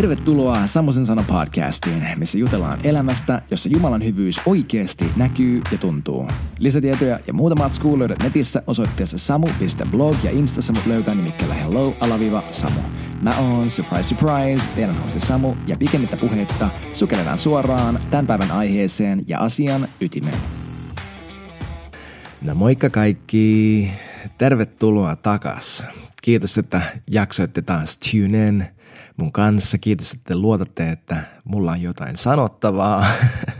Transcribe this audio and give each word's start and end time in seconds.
Tervetuloa 0.00 0.66
Samosen 0.66 1.06
sana 1.06 1.24
podcastiin, 1.28 2.02
missä 2.16 2.38
jutellaan 2.38 2.80
elämästä, 2.84 3.42
jossa 3.50 3.68
Jumalan 3.68 4.04
hyvyys 4.04 4.40
oikeasti 4.46 5.04
näkyy 5.16 5.62
ja 5.72 5.78
tuntuu. 5.78 6.28
Lisätietoja 6.58 7.20
ja 7.26 7.32
muuta 7.32 7.56
matskua 7.56 7.98
löydät 7.98 8.22
netissä 8.22 8.62
osoitteessa 8.66 9.18
samu.blog 9.18 10.16
ja 10.24 10.30
instassa 10.30 10.72
mut 10.72 10.86
löytää 10.86 11.14
nimikkeellä 11.14 11.54
hello 11.54 11.96
alaviva 12.00 12.42
samu. 12.52 12.80
Mä 13.22 13.38
oon, 13.38 13.70
surprise 13.70 14.02
surprise, 14.02 14.68
teidän 14.74 15.02
hosti 15.02 15.20
Samu 15.20 15.54
ja 15.66 15.76
pikemmittä 15.76 16.16
puhetta 16.16 16.68
sukelletaan 16.92 17.38
suoraan 17.38 18.00
tämän 18.10 18.26
päivän 18.26 18.50
aiheeseen 18.50 19.22
ja 19.26 19.38
asian 19.38 19.88
ytimeen. 20.00 20.38
No 22.42 22.54
moikka 22.54 22.90
kaikki, 22.90 23.90
tervetuloa 24.38 25.16
takas. 25.16 25.84
Kiitos, 26.22 26.58
että 26.58 26.82
jaksoitte 27.10 27.62
taas 27.62 27.98
tune 27.98 28.48
in 28.48 28.79
mun 29.20 29.32
kanssa. 29.32 29.78
Kiitos, 29.78 30.12
että 30.12 30.24
te 30.28 30.34
luotatte, 30.34 30.90
että 30.90 31.22
mulla 31.44 31.72
on 31.72 31.82
jotain 31.82 32.16
sanottavaa. 32.16 33.06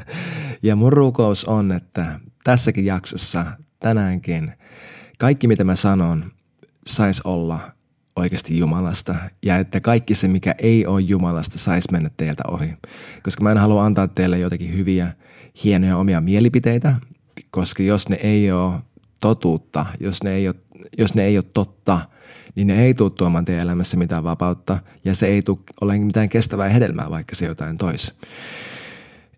ja 0.62 0.76
mun 0.76 0.92
rukous 0.92 1.44
on, 1.44 1.72
että 1.72 2.20
tässäkin 2.44 2.84
jaksossa 2.84 3.46
tänäänkin 3.80 4.52
kaikki 5.20 5.48
mitä 5.48 5.64
mä 5.64 5.74
sanon 5.74 6.32
sais 6.86 7.20
olla 7.20 7.60
oikeasti 8.16 8.58
Jumalasta 8.58 9.14
ja 9.42 9.56
että 9.56 9.80
kaikki 9.80 10.14
se, 10.14 10.28
mikä 10.28 10.54
ei 10.58 10.86
ole 10.86 11.00
Jumalasta, 11.00 11.58
saisi 11.58 11.88
mennä 11.92 12.10
teiltä 12.16 12.42
ohi. 12.48 12.74
Koska 13.22 13.44
mä 13.44 13.50
en 13.50 13.58
halua 13.58 13.84
antaa 13.84 14.08
teille 14.08 14.38
jotakin 14.38 14.72
hyviä, 14.72 15.12
hienoja 15.64 15.96
omia 15.96 16.20
mielipiteitä, 16.20 16.94
koska 17.50 17.82
jos 17.82 18.08
ne 18.08 18.16
ei 18.16 18.52
ole 18.52 18.74
totuutta, 19.20 19.86
jos 20.00 20.22
ne 20.22 20.30
ei 20.30 20.48
ole, 20.48 20.56
jos 20.98 21.14
ne 21.14 21.24
ei 21.24 21.38
ole 21.38 21.44
totta– 21.54 22.00
niin 22.54 22.66
ne 22.66 22.82
ei 22.82 22.94
tule 22.94 23.10
tuomaan 23.10 23.44
teidän 23.44 23.62
elämässä 23.62 23.96
mitään 23.96 24.24
vapautta 24.24 24.78
ja 25.04 25.14
se 25.14 25.26
ei 25.26 25.42
tule 25.42 25.58
ole 25.80 25.98
mitään 25.98 26.28
kestävää 26.28 26.68
hedelmää, 26.68 27.10
vaikka 27.10 27.34
se 27.34 27.46
jotain 27.46 27.78
tois. 27.78 28.14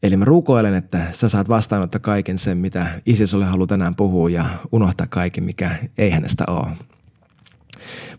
Eli 0.02 0.16
mä 0.16 0.24
ruukoilen, 0.24 0.75
että 0.75 1.06
sä 1.12 1.28
saat 1.28 1.48
vastaanottaa 1.48 2.00
kaiken 2.00 2.39
sen, 2.39 2.58
mitä 2.58 2.86
isi 3.06 3.27
sulle 3.27 3.44
haluaa 3.44 3.67
tänään 3.67 3.94
puhua 3.94 4.30
ja 4.30 4.44
unohtaa 4.72 5.06
kaiken, 5.06 5.44
mikä 5.44 5.77
ei 5.98 6.11
hänestä 6.11 6.44
ole. 6.48 6.77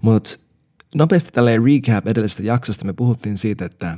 Mutta 0.01 0.29
nopeasti 0.95 1.31
tälleen 1.31 1.63
recap 1.63 2.07
edellisestä 2.07 2.43
jaksosta 2.43 2.85
me 2.85 2.93
puhuttiin 2.93 3.37
siitä, 3.37 3.65
että, 3.65 3.97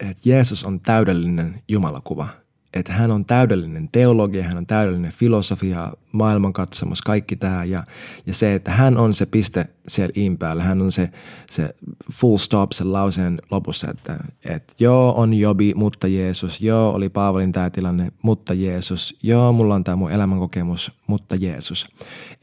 että 0.00 0.22
Jeesus 0.28 0.64
on 0.64 0.80
täydellinen 0.80 1.62
Jumalakuva– 1.68 2.28
että 2.78 2.92
hän 2.92 3.10
on 3.10 3.24
täydellinen 3.24 3.88
teologia, 3.92 4.42
hän 4.42 4.58
on 4.58 4.66
täydellinen 4.66 5.12
filosofia, 5.12 5.92
maailmankatsomus, 6.12 7.02
kaikki 7.02 7.36
tämä 7.36 7.64
ja, 7.64 7.84
ja 8.26 8.34
se, 8.34 8.54
että 8.54 8.70
hän 8.70 8.96
on 8.96 9.14
se 9.14 9.26
piste 9.26 9.68
siellä 9.88 10.12
in 10.14 10.38
päällä, 10.38 10.62
hän 10.62 10.82
on 10.82 10.92
se, 10.92 11.10
se 11.50 11.74
full 12.12 12.36
stop 12.36 12.72
sen 12.72 12.92
lauseen 12.92 13.38
lopussa, 13.50 13.90
että, 13.90 14.16
että 14.44 14.74
joo 14.78 15.14
on 15.16 15.34
Jobi, 15.34 15.74
mutta 15.74 16.06
Jeesus, 16.06 16.60
joo 16.60 16.92
oli 16.92 17.08
Paavalin 17.08 17.52
tämä 17.52 17.70
tilanne, 17.70 18.08
mutta 18.22 18.54
Jeesus, 18.54 19.18
joo 19.22 19.52
mulla 19.52 19.74
on 19.74 19.84
tämä 19.84 19.96
mun 19.96 20.10
elämänkokemus, 20.10 20.92
mutta 21.06 21.36
Jeesus. 21.36 21.86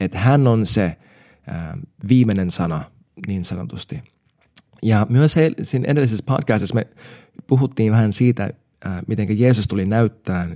Että 0.00 0.18
hän 0.18 0.46
on 0.46 0.66
se 0.66 0.96
ää, 1.46 1.78
viimeinen 2.08 2.50
sana 2.50 2.84
niin 3.26 3.44
sanotusti. 3.44 4.02
Ja 4.82 5.06
myös 5.08 5.36
he, 5.36 5.50
siinä 5.62 5.84
edellisessä 5.88 6.24
podcastissa 6.26 6.74
me 6.74 6.86
puhuttiin 7.46 7.92
vähän 7.92 8.12
siitä, 8.12 8.44
äh, 8.44 8.63
miten 9.06 9.38
Jeesus 9.38 9.68
tuli 9.68 9.84
näyttää 9.84 10.48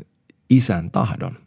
isän 0.50 0.90
tahdon. 0.90 1.38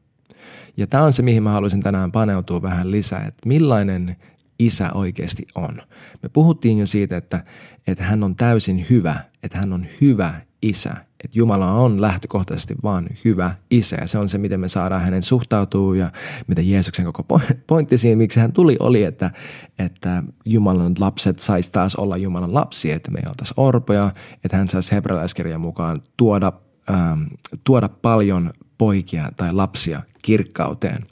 Ja 0.78 0.88
tämä 0.88 1.04
on 1.04 1.14
se, 1.14 1.22
mihin 1.22 1.44
mä 1.44 1.52
haluaisin 1.52 1.84
tänään 1.84 2.12
paneutua 2.12 2.62
vähän 2.62 2.92
lisää, 2.92 3.26
että 3.28 3.50
millainen 3.50 4.16
isä 4.60 4.94
oikeasti 4.94 5.48
on. 5.56 5.82
Me 6.24 6.30
puhuttiin 6.30 6.80
jo 6.80 6.86
siitä, 6.86 7.18
että, 7.18 7.44
että 7.88 8.04
hän 8.04 8.24
on 8.24 8.36
täysin 8.36 8.86
hyvä, 8.90 9.16
että 9.44 9.58
hän 9.58 9.74
on 9.74 9.86
hyvä 10.02 10.34
isä. 10.62 10.92
Että 11.24 11.40
Jumala 11.40 11.72
on 11.72 12.02
lähtökohtaisesti 12.02 12.76
vaan 12.84 13.08
hyvä 13.26 13.56
isä 13.72 13.98
ja 14.02 14.08
se 14.08 14.18
on 14.18 14.30
se, 14.30 14.38
miten 14.38 14.60
me 14.60 14.70
saadaan 14.70 15.02
hänen 15.02 15.24
suhtautua 15.24 15.96
ja 15.96 16.12
mitä 16.48 16.62
Jeesuksen 16.62 17.06
koko 17.06 17.40
pointti 17.68 17.98
siinä, 17.98 18.18
miksi 18.18 18.40
hän 18.40 18.54
tuli, 18.54 18.78
oli, 18.80 19.04
että, 19.04 19.32
että 19.80 20.24
Jumalan 20.46 20.94
lapset 21.00 21.40
saisi 21.40 21.72
taas 21.72 21.96
olla 21.96 22.18
Jumalan 22.18 22.54
lapsia, 22.54 22.96
että 22.96 23.12
me 23.12 23.20
ei 23.20 23.28
oltaisi 23.30 23.54
orpoja, 23.58 24.12
että 24.44 24.58
hän 24.58 24.70
saisi 24.70 24.92
hebrealaiskirjan 24.92 25.62
mukaan 25.62 26.02
tuoda 26.18 26.54
ähm, 26.92 27.24
tuoda 27.64 27.90
paljon 27.90 28.54
poikia 28.78 29.32
tai 29.36 29.54
lapsia 29.54 30.02
kirkkauteen 30.22 31.06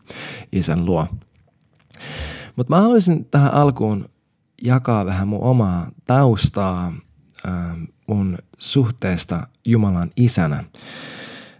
isän 0.51 0.85
luo. 0.85 1.07
Mutta 2.55 2.75
mä 2.75 2.81
haluaisin 2.81 3.25
tähän 3.25 3.53
alkuun 3.53 4.05
jakaa 4.61 5.05
vähän 5.05 5.27
mun 5.27 5.43
omaa 5.43 5.91
taustaa 6.05 6.93
ähm, 7.47 7.83
mun 8.07 8.37
suhteesta 8.57 9.47
Jumalan 9.67 10.09
isänä. 10.15 10.63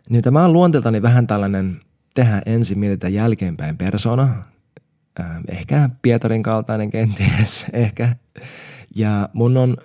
Niin 0.10 0.24
mä 0.32 0.42
oon 0.42 0.54
luonteeltani 0.54 1.02
vähän 1.02 1.28
tällainen 1.28 1.82
tehdä 2.16 2.42
ensin 2.46 2.80
mietitä 2.80 3.10
jälkeenpäin 3.10 3.78
persona, 3.78 4.24
ähm, 5.20 5.42
ehkä 5.48 5.90
Pietarin 6.02 6.44
kaltainen 6.44 6.90
kenties, 6.90 7.66
ehkä. 7.74 8.16
Ja 8.96 9.30
mun 9.34 9.58
on, 9.58 9.78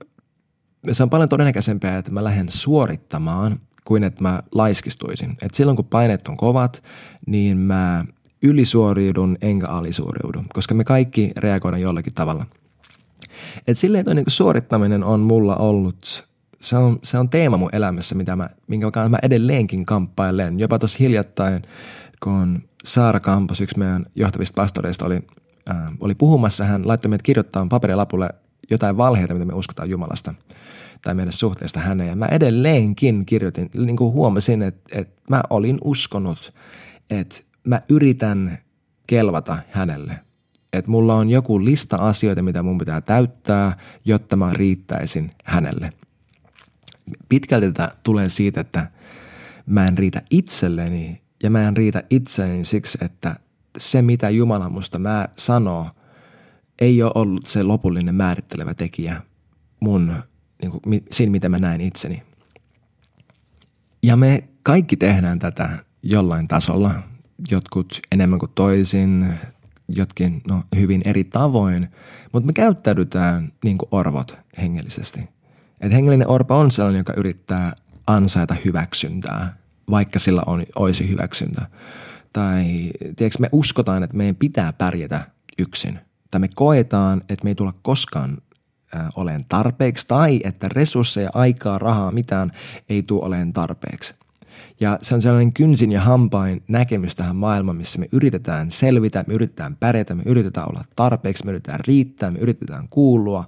se 0.92 1.02
on 1.02 1.10
paljon 1.10 1.28
todennäköisempää, 1.28 1.98
että 1.98 2.10
mä 2.10 2.24
lähden 2.24 2.48
suorittamaan 2.48 3.60
kuin 3.84 4.04
että 4.04 4.22
mä 4.22 4.42
laiskistuisin. 4.52 5.36
Et 5.42 5.54
silloin 5.54 5.76
kun 5.76 5.84
paineet 5.84 6.28
on 6.28 6.36
kovat, 6.36 6.82
niin 7.26 7.56
mä 7.56 8.04
ylisuoriudun 8.42 9.36
enkä 9.40 9.66
alisuoriudu, 9.66 10.42
koska 10.52 10.74
me 10.74 10.84
kaikki 10.84 11.32
reagoidaan 11.36 11.82
jollakin 11.82 12.14
tavalla. 12.14 12.46
Et 13.66 13.78
silleen 13.78 14.04
toi 14.04 14.14
niinku 14.14 14.30
suorittaminen 14.30 15.04
on 15.04 15.20
mulla 15.20 15.56
ollut, 15.56 16.28
se 16.60 16.76
on, 16.76 16.98
se 17.02 17.18
on 17.18 17.28
teema 17.28 17.56
mun 17.56 17.70
elämässä, 17.72 18.14
mitä 18.14 18.36
mä, 18.36 18.48
minkä 18.66 19.08
mä 19.08 19.18
edelleenkin 19.22 19.86
kamppailen. 19.86 20.60
Jopa 20.60 20.78
tuossa 20.78 20.98
hiljattain, 21.00 21.62
kun 22.22 22.62
Saara 22.84 23.20
Kampos, 23.20 23.60
yksi 23.60 23.78
meidän 23.78 24.06
johtavista 24.14 24.54
pastoreista, 24.54 25.04
oli, 25.04 25.20
äh, 25.70 25.76
oli 26.00 26.14
puhumassa, 26.14 26.64
hän 26.64 26.88
laittoi 26.88 27.08
meidät 27.08 27.22
kirjoittamaan 27.22 27.68
paperilapulle 27.68 28.28
jotain 28.70 28.96
valheita, 28.96 29.34
mitä 29.34 29.46
me 29.46 29.54
uskotaan 29.54 29.90
Jumalasta– 29.90 30.34
tai 31.04 31.14
meidän 31.14 31.32
suhteesta 31.32 31.80
häneen. 31.80 32.08
Ja 32.08 32.16
mä 32.16 32.26
edelleenkin 32.26 33.26
kirjoitin, 33.26 33.70
niin 33.74 33.96
kuin 33.96 34.12
huomasin, 34.12 34.62
että, 34.62 35.00
että 35.00 35.22
mä 35.30 35.42
olin 35.50 35.78
uskonut, 35.84 36.54
että 37.10 37.36
mä 37.64 37.82
yritän 37.88 38.58
kelvata 39.06 39.58
hänelle. 39.70 40.20
Että 40.72 40.90
mulla 40.90 41.14
on 41.14 41.30
joku 41.30 41.64
lista 41.64 41.96
asioita, 41.96 42.42
mitä 42.42 42.62
mun 42.62 42.78
pitää 42.78 43.00
täyttää, 43.00 43.76
jotta 44.04 44.36
mä 44.36 44.50
riittäisin 44.52 45.30
hänelle. 45.44 45.92
Pitkälti 47.28 47.72
tätä 47.72 47.96
tulee 48.02 48.28
siitä, 48.28 48.60
että 48.60 48.90
mä 49.66 49.86
en 49.88 49.98
riitä 49.98 50.22
itselleni 50.30 51.20
ja 51.42 51.50
mä 51.50 51.68
en 51.68 51.76
riitä 51.76 52.02
itselleni 52.10 52.64
siksi, 52.64 52.98
että 53.00 53.36
se 53.78 54.02
mitä 54.02 54.30
Jumala 54.30 54.68
musta 54.68 54.98
mä 54.98 55.28
sanoo, 55.36 55.90
ei 56.80 57.02
ole 57.02 57.12
ollut 57.14 57.46
se 57.46 57.62
lopullinen 57.62 58.14
määrittelevä 58.14 58.74
tekijä 58.74 59.22
mun 59.80 60.14
niin 60.64 60.80
kuin, 60.80 61.04
siinä, 61.10 61.30
miten 61.30 61.50
mä 61.50 61.58
näen 61.58 61.80
itseni. 61.80 62.22
Ja 64.02 64.16
me 64.16 64.44
kaikki 64.62 64.96
tehdään 64.96 65.38
tätä 65.38 65.78
jollain 66.02 66.48
tasolla, 66.48 66.94
jotkut 67.50 68.00
enemmän 68.12 68.38
kuin 68.38 68.52
toisin, 68.54 69.34
jotkin 69.88 70.42
no, 70.48 70.62
hyvin 70.76 71.02
eri 71.04 71.24
tavoin, 71.24 71.88
mutta 72.32 72.46
me 72.46 72.52
käyttäydytään 72.52 73.52
niin 73.64 73.78
kuin 73.78 73.88
orvot 73.90 74.38
hengellisesti. 74.58 75.20
Et 75.80 75.92
hengellinen 75.92 76.28
orpo 76.28 76.58
on 76.58 76.70
sellainen, 76.70 77.00
joka 77.00 77.12
yrittää 77.16 77.76
ansaita 78.06 78.56
hyväksyntää, 78.64 79.56
vaikka 79.90 80.18
sillä 80.18 80.42
on, 80.46 80.64
olisi 80.76 81.08
hyväksyntä. 81.08 81.66
Tai 82.32 82.64
tiedätkö, 83.16 83.38
me 83.40 83.48
uskotaan, 83.52 84.02
että 84.02 84.16
meidän 84.16 84.36
pitää 84.36 84.72
pärjätä 84.72 85.30
yksin. 85.58 85.98
Tai 86.30 86.40
me 86.40 86.48
koetaan, 86.54 87.20
että 87.20 87.44
me 87.44 87.50
ei 87.50 87.54
tulla 87.54 87.74
koskaan 87.82 88.38
olen 89.16 89.44
tarpeeksi 89.48 90.08
tai 90.08 90.40
että 90.44 90.68
resursseja, 90.68 91.30
aikaa, 91.34 91.78
rahaa, 91.78 92.12
mitään 92.12 92.52
ei 92.88 93.02
tule 93.02 93.24
olemaan 93.24 93.52
tarpeeksi. 93.52 94.14
Ja 94.80 94.98
se 95.02 95.14
on 95.14 95.22
sellainen 95.22 95.52
kynsin 95.52 95.92
ja 95.92 96.00
hampain 96.00 96.62
näkemys 96.68 97.14
tähän 97.14 97.36
maailmaan, 97.36 97.76
missä 97.76 97.98
me 97.98 98.08
yritetään 98.12 98.70
selvitä, 98.70 99.24
me 99.26 99.34
yritetään 99.34 99.76
pärjätä, 99.76 100.14
me 100.14 100.22
yritetään 100.26 100.68
olla 100.70 100.84
tarpeeksi, 100.96 101.44
me 101.44 101.50
yritetään 101.50 101.80
riittää, 101.86 102.30
me 102.30 102.38
yritetään 102.38 102.88
kuulua. 102.88 103.44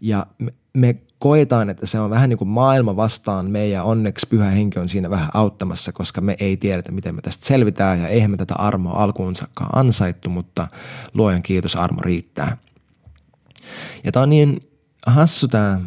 Ja 0.00 0.26
me, 0.38 0.54
me 0.74 0.96
koetaan, 1.18 1.70
että 1.70 1.86
se 1.86 2.00
on 2.00 2.10
vähän 2.10 2.28
niin 2.28 2.38
kuin 2.38 2.48
maailma 2.48 2.96
vastaan 2.96 3.50
me 3.50 3.68
ja 3.68 3.82
onneksi 3.82 4.26
pyhä 4.28 4.50
henki 4.50 4.78
on 4.78 4.88
siinä 4.88 5.10
vähän 5.10 5.28
auttamassa, 5.34 5.92
koska 5.92 6.20
me 6.20 6.36
ei 6.40 6.56
tiedetä, 6.56 6.92
miten 6.92 7.14
me 7.14 7.22
tästä 7.22 7.46
selvitään 7.46 8.00
ja 8.00 8.08
eihän 8.08 8.30
me 8.30 8.36
tätä 8.36 8.54
armoa 8.54 9.02
alkuunsakaan 9.02 9.70
ansaittu, 9.78 10.30
mutta 10.30 10.68
luojan 11.14 11.42
kiitos, 11.42 11.76
armo 11.76 12.00
riittää. 12.02 12.56
Ja 14.04 14.12
tämä 14.12 14.22
on 14.22 14.30
niin 14.30 14.68
hassu 15.06 15.48
tämä, 15.48 15.80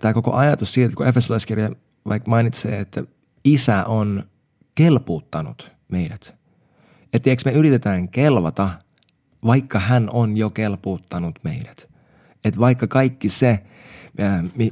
tämä 0.00 0.14
koko 0.14 0.32
ajatus 0.32 0.74
siitä, 0.74 0.96
kun 0.96 1.06
Efesolaiskirja 1.06 1.70
vaikka 2.08 2.30
mainitsee, 2.30 2.80
että 2.80 3.04
isä 3.44 3.84
on 3.84 4.22
kelpuuttanut 4.74 5.72
meidät. 5.88 6.34
Että 7.12 7.30
me 7.44 7.52
yritetään 7.52 8.08
kelvata, 8.08 8.70
vaikka 9.46 9.78
hän 9.78 10.08
on 10.12 10.36
jo 10.36 10.50
kelpuuttanut 10.50 11.38
meidät. 11.42 11.90
Että 12.44 12.60
vaikka 12.60 12.86
kaikki 12.86 13.28
se, 13.28 13.58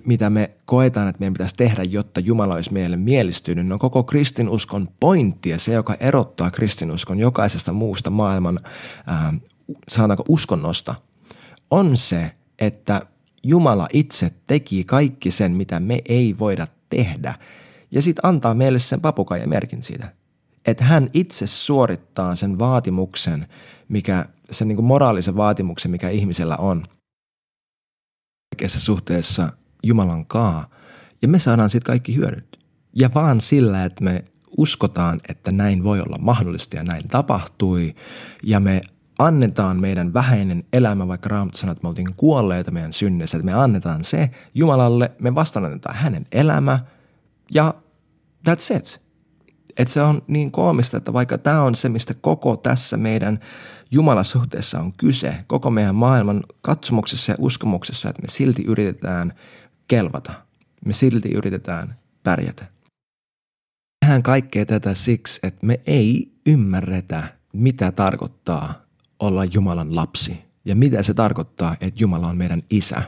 mitä 0.05 0.31
me 0.31 0.51
koetaan, 0.65 1.09
että 1.09 1.21
meidän 1.21 1.33
pitäisi 1.33 1.57
tehdä, 1.57 1.83
jotta 1.83 2.21
Jumala 2.21 2.55
olisi 2.55 2.73
meille 2.73 2.97
mielistynyt, 2.97 3.67
no 3.67 3.79
koko 3.79 4.03
kristinuskon 4.03 4.89
pointti 5.01 5.49
ja 5.49 5.59
se, 5.59 5.73
joka 5.73 5.95
erottaa 5.95 6.51
kristinuskon 6.51 7.19
jokaisesta 7.19 7.73
muusta 7.73 8.11
maailman, 8.11 8.61
ää, 9.07 9.35
sanotaanko 9.89 10.25
uskonnosta, 10.29 10.95
on 11.71 11.97
se, 11.97 12.33
että 12.59 13.03
Jumala 13.45 13.89
itse 13.93 14.33
teki 14.47 14.85
kaikki 14.85 15.31
sen, 15.31 15.53
mitä 15.53 15.81
me 15.81 16.03
ei 16.09 16.39
voida 16.39 16.67
tehdä. 16.89 17.35
Ja 17.91 18.03
sitten 18.03 18.27
antaa 18.27 18.55
meille 18.55 18.79
sen 18.79 19.01
papukaijan 19.01 19.49
merkin 19.49 19.83
siitä. 19.83 20.13
Että 20.67 20.85
hän 20.85 21.11
itse 21.13 21.47
suorittaa 21.47 22.37
sen 22.37 22.59
vaatimuksen, 22.59 23.47
mikä, 23.89 24.27
sen 24.51 24.69
niin 24.69 24.77
kuin 24.77 24.87
moraalisen 24.87 25.37
vaatimuksen, 25.37 25.91
mikä 25.91 26.09
ihmisellä 26.09 26.57
on. 26.57 26.85
Oikeassa 28.55 28.81
suhteessa 28.81 29.53
Jumalan 29.83 30.27
kaa. 30.27 30.71
Ja 31.23 31.29
me 31.29 31.39
saadaan 31.39 31.71
sitten 31.71 31.87
kaikki 31.87 32.17
hyödyt. 32.17 32.59
Ja 32.93 33.11
vaan 33.15 33.41
sillä, 33.41 33.85
että 33.85 34.05
me 34.05 34.25
uskotaan, 34.57 35.21
että 35.29 35.53
näin 35.53 35.85
voi 35.85 36.01
olla 36.01 36.17
mahdollista 36.21 36.77
ja 36.77 36.85
näin 36.85 37.09
tapahtui. 37.09 37.95
Ja 38.43 38.61
me 38.61 38.83
annetaan 39.27 39.81
meidän 39.81 40.15
vähäinen 40.15 40.65
elämä, 40.73 41.09
vaikka 41.09 41.29
Raamattu 41.29 41.59
sanoo, 41.59 41.73
että 41.73 41.83
me 41.83 41.89
oltiin 41.89 42.15
kuolleita 42.17 42.71
meidän 42.71 42.93
synneissä, 42.93 43.37
että 43.37 43.45
me 43.45 43.53
annetaan 43.53 44.05
se 44.05 44.31
Jumalalle, 44.55 45.13
me 45.19 45.35
vastaanotetaan 45.35 45.97
hänen 45.97 46.27
elämä 46.33 46.79
ja 47.55 47.75
that's 48.49 48.77
it. 48.77 49.03
Et 49.77 49.89
se 49.89 50.03
on 50.03 50.23
niin 50.27 50.53
koomista, 50.53 50.97
että 50.97 51.13
vaikka 51.13 51.39
tämä 51.39 51.63
on 51.63 51.75
se, 51.75 51.89
mistä 51.89 52.15
koko 52.15 52.57
tässä 52.57 52.97
meidän 52.97 53.41
Jumalasuhteessa 53.91 54.81
on 54.81 54.93
kyse, 54.93 55.45
koko 55.47 55.71
meidän 55.71 55.95
maailman 55.95 56.43
katsomuksessa 56.61 57.33
ja 57.33 57.37
uskomuksessa, 57.39 58.09
että 58.09 58.23
me 58.23 58.29
silti 58.31 58.63
yritetään 58.63 59.33
kelvata. 59.89 60.33
Me 60.85 60.93
silti 60.93 61.29
yritetään 61.29 61.99
pärjätä. 62.23 62.65
Tehdään 64.01 64.23
kaikkea 64.23 64.67
tätä 64.67 64.95
siksi, 64.95 65.41
että 65.43 65.67
me 65.67 65.81
ei 65.87 66.33
ymmärretä, 66.47 67.23
mitä 67.53 67.93
tarkoittaa 67.93 68.82
olla 69.23 69.45
Jumalan 69.45 69.97
lapsi 69.97 70.45
ja 70.65 70.77
mitä 70.77 71.03
se 71.03 71.15
tarkoittaa, 71.15 71.77
että 71.81 72.03
Jumala 72.03 72.27
on 72.27 72.37
meidän 72.37 72.63
isä. 72.71 73.03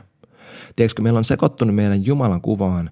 Tiedätkö, 0.75 1.01
meillä 1.01 1.17
on 1.17 1.23
sekoittunut 1.23 1.75
meidän 1.75 2.05
Jumalan 2.05 2.41
kuvaan 2.41 2.89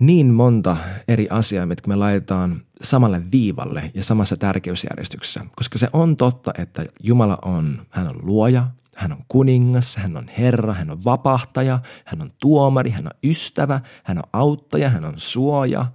niin 0.00 0.26
monta 0.26 0.76
eri 1.08 1.28
asiaa, 1.30 1.66
mitkä 1.66 1.88
me 1.88 1.96
laitetaan 1.96 2.62
samalle 2.82 3.22
viivalle 3.32 3.90
ja 3.94 4.04
samassa 4.04 4.36
tärkeysjärjestyksessä. 4.36 5.46
Koska 5.56 5.78
se 5.78 5.88
on 5.92 6.16
totta, 6.16 6.52
että 6.58 6.84
Jumala 7.02 7.38
on, 7.44 7.86
hän 7.90 8.08
on 8.08 8.18
luoja, 8.22 8.66
hän 8.96 9.12
on 9.12 9.24
kuningas, 9.28 9.96
hän 9.96 10.16
on 10.16 10.28
herra, 10.38 10.72
hän 10.72 10.90
on 10.90 11.04
vapahtaja, 11.04 11.78
hän 12.04 12.22
on 12.22 12.32
tuomari, 12.40 12.90
hän 12.90 13.06
on 13.06 13.30
ystävä, 13.30 13.80
hän 14.04 14.18
on 14.18 14.24
auttaja, 14.32 14.88
hän 14.88 15.04
on 15.04 15.14
suoja. 15.16 15.86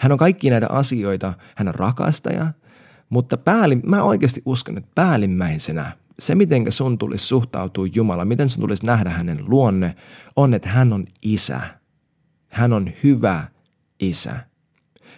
Hän 0.00 0.12
on 0.12 0.18
kaikki 0.18 0.50
näitä 0.50 0.66
asioita, 0.70 1.34
hän 1.54 1.68
on 1.68 1.74
rakastaja– 1.74 2.46
mutta 3.08 3.36
päällim, 3.36 3.82
mä 3.86 4.02
oikeasti 4.02 4.42
uskon, 4.44 4.78
että 4.78 4.90
päällimmäisenä 4.94 5.92
se, 6.18 6.34
miten 6.34 6.72
sun 6.72 6.98
tulisi 6.98 7.26
suhtautua 7.26 7.86
Jumala, 7.94 8.24
miten 8.24 8.48
sun 8.48 8.60
tulisi 8.60 8.86
nähdä 8.86 9.10
hänen 9.10 9.44
luonne, 9.46 9.96
on, 10.36 10.54
että 10.54 10.68
hän 10.68 10.92
on 10.92 11.06
isä. 11.22 11.60
Hän 12.50 12.72
on 12.72 12.90
hyvä 13.04 13.46
isä. 14.00 14.36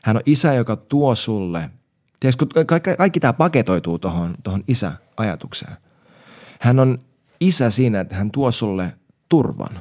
Hän 0.03 0.17
on 0.17 0.23
isä, 0.27 0.55
joka 0.55 0.77
tuo 0.77 1.15
sulle, 1.15 1.71
tiedätkö, 2.21 2.65
kaikki, 2.65 2.97
kaikki 2.99 3.21
tämä 3.21 3.33
paketoituu 3.33 3.99
tuohon 3.99 4.35
tohon 4.43 4.65
isä-ajatukseen. 4.69 5.77
Hän 6.61 6.79
on 6.79 6.99
isä 7.41 7.71
siinä, 7.71 8.01
että 8.01 8.15
hän 8.15 8.31
tuo 8.31 8.53
sulle 8.53 8.93
turvan. 9.29 9.81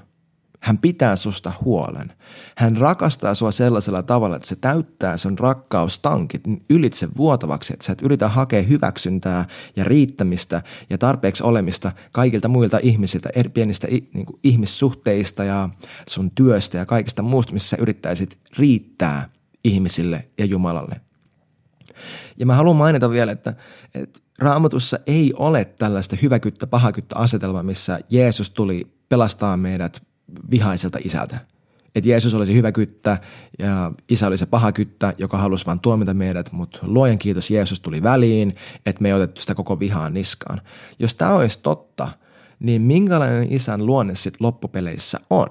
Hän 0.62 0.78
pitää 0.78 1.16
susta 1.16 1.52
huolen. 1.66 2.14
Hän 2.58 2.78
rakastaa 2.78 3.34
sua 3.34 3.52
sellaisella 3.52 4.04
tavalla, 4.04 4.36
että 4.36 4.48
se 4.48 4.56
täyttää 4.56 5.18
sun 5.18 5.40
rakkaustankit 5.40 6.44
ylitse 6.70 7.08
vuotavaksi, 7.18 7.74
että 7.74 7.86
sä 7.86 7.94
et 7.94 8.02
yritä 8.02 8.30
hakea 8.30 8.62
hyväksyntää 8.62 9.46
ja 9.76 9.84
riittämistä 9.84 10.64
ja 10.90 10.98
tarpeeksi 10.98 11.44
olemista 11.44 11.92
kaikilta 12.12 12.48
muilta 12.48 12.80
ihmisiltä, 12.84 13.30
eri 13.36 13.50
pienistä 13.50 13.88
niin 13.88 14.26
kuin 14.26 14.40
ihmissuhteista 14.44 15.44
ja 15.44 15.70
sun 16.10 16.32
työstä 16.32 16.78
ja 16.78 16.86
kaikista 16.86 17.22
muusta, 17.22 17.54
missä 17.54 17.70
sä 17.70 17.82
yrittäisit 17.82 18.40
riittää 18.58 19.30
ihmisille 19.64 20.30
ja 20.38 20.46
Jumalalle. 20.46 21.02
Ja 22.38 22.46
mä 22.46 22.56
haluan 22.56 22.76
mainita 22.76 23.10
vielä, 23.10 23.32
että, 23.32 23.54
että 23.96 24.20
raamatussa 24.40 25.00
ei 25.08 25.34
ole 25.36 25.66
tällaista 25.66 26.16
hyväkyttä 26.22 26.68
pahakyttä 26.68 27.16
asetelmaa, 27.16 27.64
missä 27.64 28.00
Jeesus 28.10 28.50
tuli 28.50 28.98
pelastaa 29.10 29.58
meidät 29.58 30.07
vihaiselta 30.52 31.00
isältä. 31.04 31.38
Että 31.96 32.10
Jeesus 32.10 32.34
olisi 32.34 32.54
hyvä 32.54 32.72
kyttä 32.72 33.18
ja 33.60 33.92
isä 34.10 34.28
oli 34.28 34.38
se 34.38 34.46
paha 34.46 34.72
kyttä, 34.72 35.14
joka 35.18 35.38
halusi 35.38 35.66
vain 35.66 35.80
tuomita 35.80 36.14
meidät, 36.14 36.52
mutta 36.52 36.80
luojan 36.82 37.18
kiitos 37.18 37.52
Jeesus 37.52 37.80
tuli 37.80 38.04
väliin, 38.04 38.56
että 38.86 39.02
me 39.02 39.10
ei 39.10 39.14
otettu 39.14 39.42
sitä 39.42 39.56
koko 39.56 39.80
vihaan 39.80 40.14
niskaan. 40.14 40.62
Jos 41.00 41.16
tämä 41.16 41.34
olisi 41.34 41.60
totta, 41.64 42.10
niin 42.60 42.82
minkälainen 42.82 43.54
isän 43.54 43.86
luonne 43.86 44.16
sitten 44.16 44.38
loppupeleissä 44.40 45.20
on? 45.30 45.48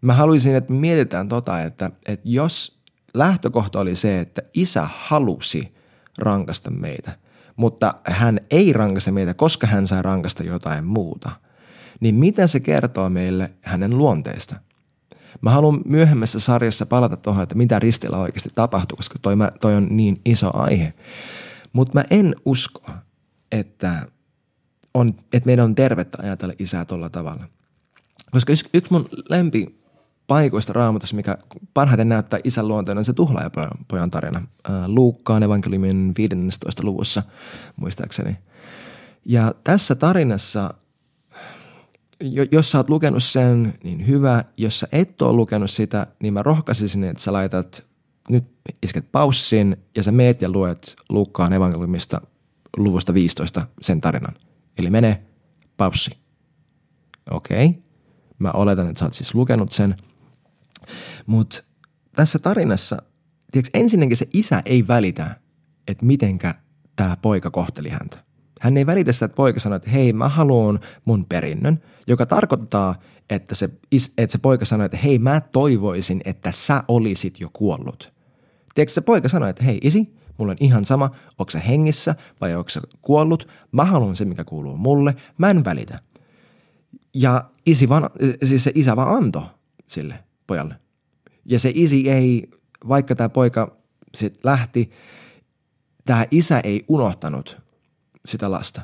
Mä 0.00 0.14
haluaisin, 0.14 0.54
että 0.54 0.72
mietitään 0.72 1.28
tota, 1.28 1.62
että, 1.62 1.90
että 2.06 2.28
jos 2.28 2.80
lähtökohta 3.14 3.80
oli 3.80 3.96
se, 3.96 4.20
että 4.20 4.42
isä 4.54 4.88
halusi 4.92 5.74
rankasta 6.18 6.70
meitä, 6.70 7.12
mutta 7.56 7.94
hän 8.04 8.40
ei 8.50 8.72
rankasta 8.72 9.12
meitä, 9.12 9.34
koska 9.34 9.66
hän 9.66 9.88
sai 9.88 10.02
rankasta 10.02 10.42
jotain 10.42 10.84
muuta– 10.84 11.30
niin 12.02 12.14
mitä 12.14 12.46
se 12.46 12.60
kertoo 12.60 13.10
meille 13.10 13.54
hänen 13.60 13.98
luonteesta? 13.98 14.56
Mä 15.40 15.50
haluan 15.50 15.80
myöhemmässä 15.84 16.40
sarjassa 16.40 16.86
palata 16.86 17.16
tuohon, 17.16 17.42
että 17.42 17.54
mitä 17.54 17.78
ristillä 17.78 18.18
oikeasti 18.18 18.50
tapahtuu, 18.54 18.96
koska 18.96 19.18
toi, 19.22 19.36
mä, 19.36 19.52
toi 19.60 19.74
on 19.74 19.86
niin 19.90 20.20
iso 20.24 20.50
aihe. 20.54 20.94
Mutta 21.72 21.98
mä 21.98 22.04
en 22.10 22.36
usko, 22.44 22.90
että, 23.52 24.06
on, 24.94 25.14
että 25.32 25.46
meidän 25.46 25.64
on 25.64 25.74
tervettä 25.74 26.18
ajatella 26.22 26.54
isää 26.58 26.84
tuolla 26.84 27.08
tavalla. 27.08 27.44
Koska 28.30 28.52
yksi, 28.52 28.68
yksi 28.74 28.92
mun 28.92 29.08
lempi 29.28 29.82
paikoista 30.26 30.72
raamatussa, 30.72 31.16
mikä 31.16 31.38
parhaiten 31.74 32.08
näyttää 32.08 32.40
isän 32.44 32.68
luonteen, 32.68 32.98
on 32.98 33.04
se 33.04 33.12
tuhlaajapojan 33.12 34.10
tarina. 34.10 34.42
Luukkaan 34.86 35.42
evankeliumin 35.42 36.12
15. 36.18 36.82
luvussa, 36.84 37.22
muistaakseni. 37.76 38.36
Ja 39.24 39.54
tässä 39.64 39.94
tarinassa 39.94 40.74
jos 42.52 42.70
sä 42.70 42.78
oot 42.78 42.90
lukenut 42.90 43.22
sen, 43.22 43.74
niin 43.84 44.06
hyvä. 44.06 44.44
Jos 44.56 44.80
sä 44.80 44.88
et 44.92 45.22
ole 45.22 45.32
lukenut 45.32 45.70
sitä, 45.70 46.06
niin 46.22 46.34
mä 46.34 46.42
rohkaisisin, 46.42 47.04
että 47.04 47.22
sä 47.22 47.32
laitat 47.32 47.86
nyt 48.28 48.44
isket 48.82 49.12
paussin 49.12 49.76
ja 49.96 50.02
sä 50.02 50.12
meet 50.12 50.42
ja 50.42 50.48
luet 50.48 50.96
Luukkaan 51.08 51.52
evankeliumista 51.52 52.20
luvusta 52.76 53.14
15 53.14 53.66
sen 53.80 54.00
tarinan. 54.00 54.34
Eli 54.78 54.90
mene 54.90 55.22
paussi. 55.76 56.10
Okei. 57.30 57.66
Okay. 57.66 57.82
Mä 58.38 58.50
oletan, 58.50 58.88
että 58.88 58.98
sä 58.98 59.04
oot 59.04 59.14
siis 59.14 59.34
lukenut 59.34 59.72
sen. 59.72 59.96
Mutta 61.26 61.62
tässä 62.12 62.38
tarinassa, 62.38 63.02
tiedätkö, 63.52 63.78
ensinnäkin 63.78 64.16
se 64.16 64.28
isä 64.32 64.62
ei 64.64 64.88
välitä, 64.88 65.36
että 65.88 66.06
mitenkä 66.06 66.54
tämä 66.96 67.16
poika 67.22 67.50
kohteli 67.50 67.88
häntä. 67.88 68.24
Hän 68.62 68.76
ei 68.76 68.86
välitä 68.86 69.12
sitä, 69.12 69.24
että 69.24 69.36
poika 69.36 69.60
sanoo, 69.60 69.76
että 69.76 69.90
hei, 69.90 70.12
mä 70.12 70.28
haluan 70.28 70.80
mun 71.04 71.24
perinnön, 71.24 71.82
joka 72.06 72.26
tarkoittaa, 72.26 72.94
että 73.30 73.54
se, 73.54 73.68
että 74.18 74.32
se 74.32 74.38
poika 74.38 74.64
sanoo, 74.64 74.84
että 74.84 74.96
hei, 74.96 75.18
mä 75.18 75.40
toivoisin, 75.40 76.20
että 76.24 76.52
sä 76.52 76.84
olisit 76.88 77.40
jo 77.40 77.48
kuollut. 77.52 78.12
Tiedätkö, 78.74 78.92
se 78.94 79.00
poika 79.00 79.28
sanoi, 79.28 79.50
että 79.50 79.64
hei, 79.64 79.78
isi, 79.82 80.14
mulla 80.38 80.50
on 80.50 80.56
ihan 80.60 80.84
sama, 80.84 81.10
onko 81.38 81.50
sä 81.50 81.58
hengissä 81.58 82.14
vai 82.40 82.54
onko 82.54 82.68
sä 82.68 82.80
kuollut, 83.00 83.48
mä 83.72 83.84
haluan 83.84 84.16
se, 84.16 84.24
mikä 84.24 84.44
kuuluu 84.44 84.76
mulle, 84.76 85.16
mä 85.38 85.50
en 85.50 85.64
välitä. 85.64 85.98
Ja 87.14 87.50
isi 87.66 87.88
vaan, 87.88 88.10
siis 88.44 88.64
se 88.64 88.72
isä 88.74 88.96
vaan 88.96 89.16
antoi 89.16 89.42
sille 89.86 90.18
pojalle. 90.46 90.76
Ja 91.44 91.58
se 91.58 91.72
isi 91.74 92.10
ei, 92.10 92.50
vaikka 92.88 93.14
tämä 93.14 93.28
poika 93.28 93.76
sitten 94.14 94.40
lähti, 94.44 94.90
tämä 96.04 96.26
isä 96.30 96.60
ei 96.60 96.84
unohtanut 96.88 97.61
sitä 98.24 98.50
lasta. 98.50 98.82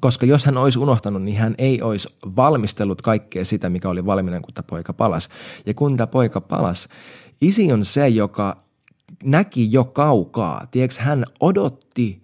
Koska 0.00 0.26
jos 0.26 0.44
hän 0.44 0.56
olisi 0.56 0.78
unohtanut, 0.78 1.22
niin 1.22 1.36
hän 1.36 1.54
ei 1.58 1.82
olisi 1.82 2.08
valmistellut 2.36 3.02
kaikkea 3.02 3.44
sitä, 3.44 3.70
mikä 3.70 3.88
oli 3.88 4.06
valmiina, 4.06 4.40
kun 4.40 4.54
tämä 4.54 4.66
poika 4.66 4.92
palas. 4.92 5.28
Ja 5.66 5.74
kun 5.74 5.96
tämä 5.96 6.06
poika 6.06 6.40
palas, 6.40 6.88
isi 7.40 7.72
on 7.72 7.84
se, 7.84 8.08
joka 8.08 8.62
näki 9.24 9.72
jo 9.72 9.84
kaukaa. 9.84 10.66
Tiedätkö, 10.70 11.02
hän 11.02 11.24
odotti 11.40 12.22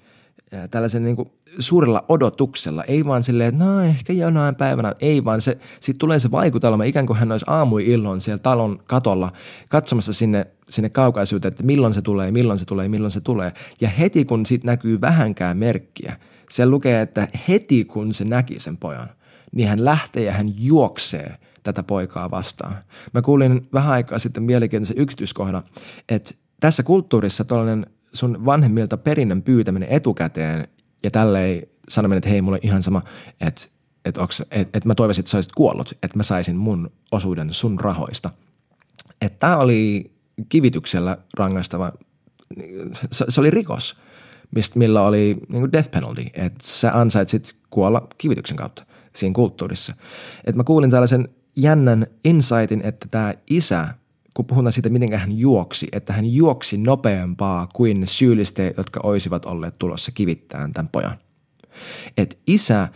tällaisen 0.70 1.04
niin 1.04 1.16
kuin 1.16 1.30
suurella 1.58 2.04
odotuksella, 2.08 2.84
ei 2.84 3.04
vaan 3.04 3.22
silleen, 3.22 3.48
että 3.48 3.64
no 3.64 3.80
ehkä 3.80 4.12
jonain 4.12 4.54
päivänä, 4.54 4.94
ei 5.00 5.24
vaan 5.24 5.40
se, 5.40 5.58
siitä 5.80 5.98
tulee 5.98 6.18
se 6.18 6.30
vaikutelma, 6.30 6.84
ikään 6.84 7.06
kuin 7.06 7.18
hän 7.18 7.32
olisi 7.32 7.44
aamui 7.48 7.86
illon 7.86 8.20
siellä 8.20 8.38
talon 8.38 8.78
katolla 8.86 9.32
katsomassa 9.68 10.12
sinne, 10.12 10.46
sinne 10.70 10.88
kaukaisuuteen, 10.88 11.52
että 11.52 11.64
milloin 11.64 11.94
se 11.94 12.02
tulee, 12.02 12.30
milloin 12.30 12.58
se 12.58 12.64
tulee, 12.64 12.88
milloin 12.88 13.12
se 13.12 13.20
tulee. 13.20 13.52
Ja 13.80 13.88
heti 13.88 14.24
kun 14.24 14.46
siitä 14.46 14.66
näkyy 14.66 15.00
vähänkään 15.00 15.58
merkkiä, 15.58 16.16
se 16.50 16.66
lukee, 16.66 17.00
että 17.00 17.28
heti 17.48 17.84
kun 17.84 18.14
se 18.14 18.24
näki 18.24 18.60
sen 18.60 18.76
pojan, 18.76 19.08
niin 19.52 19.68
hän 19.68 19.84
lähtee 19.84 20.22
ja 20.22 20.32
hän 20.32 20.52
juoksee 20.56 21.38
tätä 21.62 21.82
poikaa 21.82 22.30
vastaan. 22.30 22.76
Mä 23.14 23.22
kuulin 23.22 23.68
vähän 23.72 23.92
aikaa 23.92 24.18
sitten 24.18 24.42
mielenkiintoisen 24.42 24.98
yksityiskohdan, 24.98 25.62
että 26.08 26.34
tässä 26.60 26.82
kulttuurissa 26.82 27.44
tuollainen 27.44 27.86
sun 28.12 28.44
vanhemmilta 28.44 28.96
perinnön 28.96 29.42
pyytäminen 29.42 29.88
etukäteen 29.88 30.68
ja 31.02 31.10
tälleen 31.10 31.62
sanominen, 31.88 32.18
että 32.18 32.30
hei, 32.30 32.42
mulle 32.42 32.58
ihan 32.62 32.82
sama, 32.82 33.02
että 33.40 33.62
että 34.04 34.20
et, 34.50 34.76
et 34.76 34.84
mä 34.84 34.94
toivoisin, 34.94 35.22
että 35.22 35.30
sä 35.30 35.36
olisit 35.36 35.52
kuollut, 35.52 35.92
että 36.02 36.16
mä 36.16 36.22
saisin 36.22 36.56
mun 36.56 36.90
osuuden 37.12 37.52
sun 37.52 37.80
rahoista. 37.80 38.30
Että 39.20 39.38
tämä 39.38 39.56
oli 39.56 40.10
kivityksellä 40.48 41.18
rangaistava, 41.38 41.92
se, 43.12 43.24
se 43.28 43.40
oli 43.40 43.50
rikos, 43.50 43.96
mistä, 44.54 44.78
millä 44.78 45.02
oli 45.02 45.36
niin 45.48 45.72
death 45.72 45.90
penalty, 45.90 46.26
että 46.34 46.58
sä 46.62 46.98
ansaitsit 47.00 47.56
kuolla 47.70 48.08
kivityksen 48.18 48.56
kautta 48.56 48.86
siinä 49.16 49.34
kulttuurissa. 49.34 49.94
Et 50.44 50.54
mä 50.54 50.64
kuulin 50.64 50.90
tällaisen 50.90 51.28
jännän 51.56 52.06
insightin, 52.24 52.82
että 52.84 53.06
tämä 53.10 53.34
isä, 53.50 53.88
kun 54.34 54.44
puhutaan 54.44 54.72
siitä, 54.72 54.88
miten 54.88 55.18
hän 55.18 55.38
juoksi, 55.38 55.88
että 55.92 56.12
hän 56.12 56.26
juoksi 56.26 56.78
nopeampaa 56.78 57.68
kuin 57.74 58.06
syyllisteet, 58.06 58.76
jotka 58.76 59.00
olisivat 59.02 59.44
olleet 59.44 59.74
tulossa 59.78 60.12
kivittämään 60.12 60.72
tämän 60.72 60.88
pojan. 60.88 61.18
Että 62.16 62.36
isä, 62.46 62.88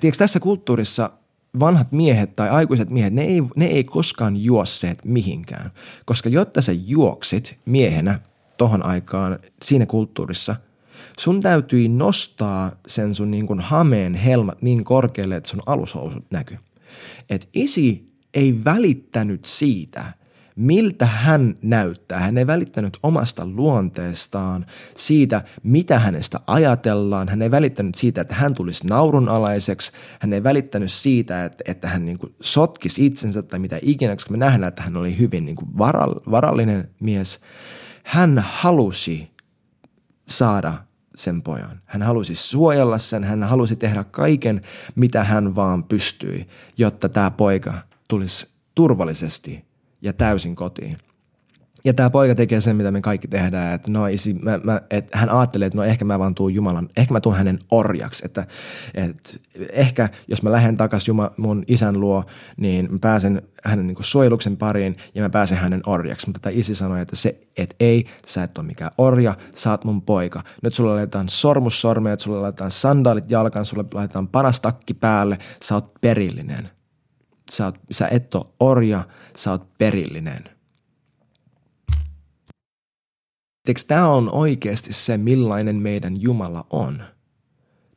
tiedätkö, 0.00 0.18
tässä 0.18 0.40
kulttuurissa 0.40 1.10
vanhat 1.58 1.92
miehet 1.92 2.36
tai 2.36 2.48
aikuiset 2.48 2.90
miehet, 2.90 3.12
ne 3.12 3.22
ei, 3.22 3.42
ne 3.56 3.64
ei 3.64 3.84
koskaan 3.84 4.36
juosseet 4.36 5.04
mihinkään. 5.04 5.70
Koska 6.04 6.28
jotta 6.28 6.62
sä 6.62 6.72
juoksit 6.72 7.58
miehenä 7.66 8.20
tohon 8.58 8.82
aikaan 8.82 9.38
siinä 9.62 9.86
kulttuurissa, 9.86 10.56
sun 11.18 11.40
täytyi 11.40 11.88
nostaa 11.88 12.70
sen 12.86 13.14
sun 13.14 13.30
niin 13.30 13.46
kuin 13.46 13.60
hameen 13.60 14.14
helmat 14.14 14.62
niin 14.62 14.84
korkealle, 14.84 15.36
että 15.36 15.50
sun 15.50 15.62
alushousut 15.66 16.24
näkyy. 16.30 16.58
Et 17.30 17.48
isi 17.54 18.10
ei 18.34 18.64
välittänyt 18.64 19.44
siitä– 19.44 20.04
miltä 20.56 21.06
hän 21.06 21.56
näyttää. 21.62 22.18
Hän 22.18 22.38
ei 22.38 22.46
välittänyt 22.46 22.98
omasta 23.02 23.46
luonteestaan, 23.46 24.66
siitä 24.96 25.42
mitä 25.62 25.98
hänestä 25.98 26.40
ajatellaan. 26.46 27.28
Hän 27.28 27.42
ei 27.42 27.50
välittänyt 27.50 27.94
siitä, 27.94 28.20
että 28.20 28.34
hän 28.34 28.54
tulisi 28.54 28.86
naurunalaiseksi. 28.86 29.92
Hän 30.20 30.32
ei 30.32 30.42
välittänyt 30.42 30.92
siitä, 30.92 31.44
että, 31.44 31.64
että 31.66 31.88
hän 31.88 32.06
niin 32.06 32.18
kuin 32.18 32.34
sotkisi 32.42 33.06
itsensä 33.06 33.42
tai 33.42 33.58
mitä 33.58 33.78
ikinä, 33.82 34.16
koska 34.16 34.30
me 34.30 34.36
nähdään, 34.36 34.68
että 34.68 34.82
hän 34.82 34.96
oli 34.96 35.18
hyvin 35.18 35.44
niin 35.44 35.56
kuin 35.56 35.70
varallinen 36.30 36.90
mies. 37.00 37.40
Hän 38.04 38.38
halusi 38.46 39.30
saada 40.28 40.74
sen 41.16 41.42
pojan. 41.42 41.80
Hän 41.84 42.02
halusi 42.02 42.34
suojella 42.34 42.98
sen, 42.98 43.24
hän 43.24 43.42
halusi 43.42 43.76
tehdä 43.76 44.04
kaiken, 44.04 44.62
mitä 44.94 45.24
hän 45.24 45.54
vaan 45.54 45.84
pystyi, 45.84 46.48
jotta 46.78 47.08
tämä 47.08 47.30
poika 47.30 47.74
tulisi 48.08 48.48
turvallisesti 48.74 49.69
ja 50.02 50.12
täysin 50.12 50.56
kotiin. 50.56 50.96
Ja 51.84 51.94
tämä 51.94 52.10
poika 52.10 52.34
tekee 52.34 52.60
sen, 52.60 52.76
mitä 52.76 52.90
me 52.90 53.00
kaikki 53.00 53.28
tehdään, 53.28 53.74
että 53.74 53.92
no, 53.92 54.06
isi, 54.06 54.34
mä, 54.34 54.60
mä, 54.64 54.80
että 54.90 55.18
hän 55.18 55.30
ajattelee, 55.30 55.66
että 55.66 55.76
no 55.76 55.84
ehkä 55.84 56.04
mä 56.04 56.18
vaan 56.18 56.34
tuun 56.34 56.54
Jumalan, 56.54 56.88
ehkä 56.96 57.12
mä 57.12 57.20
tuun 57.20 57.36
hänen 57.36 57.58
orjaksi, 57.70 58.22
että, 58.24 58.46
että 58.94 59.32
ehkä 59.72 60.08
jos 60.28 60.42
mä 60.42 60.52
lähden 60.52 60.76
takaisin 60.76 61.10
Juma, 61.10 61.30
mun 61.36 61.64
isän 61.66 62.00
luo, 62.00 62.24
niin 62.56 62.92
mä 62.92 62.98
pääsen 63.00 63.42
hänen 63.64 63.86
niin 63.86 63.96
suojeluksen 64.00 64.56
pariin 64.56 64.96
ja 65.14 65.22
mä 65.22 65.30
pääsen 65.30 65.58
hänen 65.58 65.80
orjaksi. 65.86 66.26
Mutta 66.26 66.40
tämä 66.40 66.54
isi 66.56 66.74
sanoi, 66.74 67.00
että 67.00 67.16
se, 67.16 67.40
että 67.56 67.76
ei, 67.80 68.06
sä 68.26 68.42
et 68.42 68.58
ole 68.58 68.66
mikään 68.66 68.90
orja, 68.98 69.34
sä 69.54 69.70
oot 69.70 69.84
mun 69.84 70.02
poika. 70.02 70.42
Nyt 70.62 70.74
sulla 70.74 70.94
laitetaan 70.94 71.28
sormus 71.28 71.80
sormeen, 71.80 72.20
sulla 72.20 72.42
laitetaan 72.42 72.70
sandaalit 72.70 73.30
jalkaan, 73.30 73.66
sulla 73.66 73.84
laitetaan 73.94 74.28
paras 74.28 74.60
takki 74.60 74.94
päälle, 74.94 75.38
sä 75.62 75.74
oot 75.74 75.92
perillinen– 76.00 76.70
sä, 77.50 77.64
oot, 77.64 77.78
sä 77.90 78.08
et 78.08 78.34
ole 78.34 78.46
orja, 78.60 79.08
sä 79.36 79.50
oot 79.50 79.78
perillinen. 79.78 80.44
Tämä 83.86 84.08
on 84.08 84.30
oikeasti 84.32 84.92
se, 84.92 85.18
millainen 85.18 85.76
meidän 85.76 86.22
Jumala 86.22 86.66
on. 86.70 87.02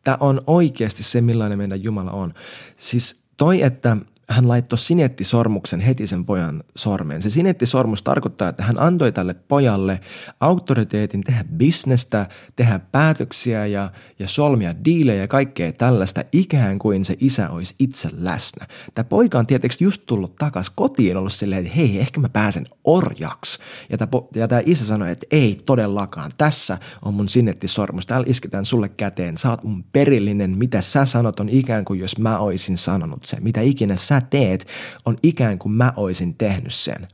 Tämä 0.03 0.17
on 0.19 0.41
oikeasti 0.47 1.03
se, 1.03 1.21
millainen 1.21 1.57
meidän 1.57 1.83
Jumala 1.83 2.11
on. 2.11 2.33
Siis 2.77 3.23
toi, 3.37 3.61
että 3.61 3.97
hän 4.29 4.47
laittoi 4.47 4.79
sinettisormuksen 4.79 5.79
heti 5.79 6.07
sen 6.07 6.25
pojan 6.25 6.63
sormeen. 6.75 7.21
Se 7.21 7.29
sinettisormus 7.29 8.03
tarkoittaa, 8.03 8.49
että 8.49 8.63
hän 8.63 8.79
antoi 8.79 9.11
tälle 9.11 9.33
pojalle 9.33 9.99
auktoriteetin 10.39 11.21
tehdä 11.21 11.43
bisnestä, 11.57 12.27
tehdä 12.55 12.79
päätöksiä 12.79 13.65
ja, 13.65 13.89
ja 14.19 14.27
solmia 14.27 14.75
diilejä 14.85 15.21
ja 15.21 15.27
kaikkea 15.27 15.73
tällaista, 15.73 16.23
ikään 16.31 16.79
kuin 16.79 17.05
se 17.05 17.15
isä 17.19 17.49
olisi 17.49 17.75
itse 17.79 18.09
läsnä. 18.17 18.67
Tämä 18.95 19.03
poika 19.03 19.39
on 19.39 19.47
tietysti 19.47 19.83
just 19.83 20.01
tullut 20.05 20.35
takas 20.35 20.69
kotiin 20.69 21.17
ollut 21.17 21.33
silleen, 21.33 21.65
että 21.65 21.77
hei, 21.77 21.99
ehkä 21.99 22.19
mä 22.19 22.29
pääsen 22.29 22.65
orjaksi. 22.83 23.59
Ja 23.89 23.97
tämä, 23.97 24.09
ja 24.35 24.47
tämä 24.47 24.61
isä 24.65 24.85
sanoi, 24.85 25.11
että 25.11 25.25
ei 25.31 25.57
todellakaan, 25.65 26.31
tässä 26.37 26.77
on 27.01 27.13
mun 27.13 27.29
sinettisormus, 27.29 28.05
täällä 28.05 28.25
isketään 28.29 28.65
sulle 28.65 28.89
käteen, 28.89 29.37
sä 29.37 29.49
oot 29.49 29.63
mun 29.63 29.83
perillinen, 29.83 30.57
mitä 30.57 30.81
sä 30.81 31.05
sanot 31.05 31.39
on 31.39 31.49
ikään 31.49 31.85
kuin 31.85 31.99
jos 31.99 32.17
mä 32.17 32.39
oisin 32.39 32.77
sanonut 32.77 33.25
sen, 33.25 33.43
mitä 33.43 33.61
ikinä 33.61 33.95
sä 33.95 34.12
teet, 34.21 34.67
on 35.05 35.17
ikään 35.23 35.59
kuin 35.59 35.73
mä 35.73 35.93
oisin 35.95 36.35
tehnyt 36.35 36.73
sen. 36.73 37.07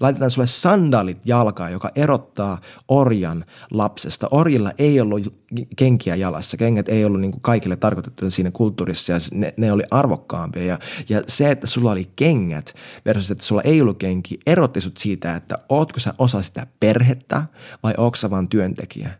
Laitetaan 0.00 0.30
sulle 0.30 0.46
sandaalit 0.46 1.26
jalkaan, 1.26 1.72
joka 1.72 1.90
erottaa 1.94 2.60
orjan 2.88 3.44
lapsesta. 3.70 4.28
Orjilla 4.30 4.72
ei 4.78 5.00
ollut 5.00 5.34
kenkiä 5.76 6.16
jalassa. 6.16 6.56
Kengät 6.56 6.88
ei 6.88 7.04
ollut 7.04 7.20
niin 7.20 7.40
kaikille 7.40 7.76
tarkoitettu 7.76 8.30
siinä 8.30 8.50
kulttuurissa 8.50 9.12
ja 9.12 9.18
ne, 9.32 9.54
ne 9.56 9.72
oli 9.72 9.82
arvokkaampia. 9.90 10.64
Ja, 10.64 10.78
ja 11.08 11.22
se, 11.26 11.50
että 11.50 11.66
sulla 11.66 11.90
oli 11.90 12.10
kengät 12.16 12.74
versus, 13.04 13.30
että 13.30 13.44
sulla 13.44 13.62
ei 13.62 13.80
ollut 13.80 13.98
kenki, 13.98 14.38
erotti 14.46 14.80
sut 14.80 14.96
siitä, 14.96 15.36
että 15.36 15.58
ootko 15.68 16.00
sä 16.00 16.14
osa 16.18 16.42
sitä 16.42 16.66
perhettä 16.80 17.42
vai 17.82 17.94
ootko 17.98 18.16
sä 18.16 18.30
vaan 18.30 18.48
työntekijä. 18.48 19.10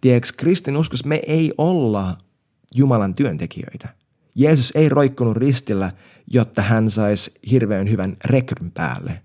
Tiedätkö, 0.00 0.28
kristinuskossa 0.36 1.08
me 1.08 1.20
ei 1.26 1.52
olla 1.58 2.18
Jumalan 2.74 3.14
työntekijöitä. 3.14 3.88
Jeesus 4.34 4.72
ei 4.74 4.88
roikkunut 4.88 5.36
ristillä, 5.36 5.90
jotta 6.32 6.62
hän 6.62 6.90
saisi 6.90 7.34
hirveän 7.50 7.90
hyvän 7.90 8.16
rekryn 8.24 8.70
päälle. 8.70 9.22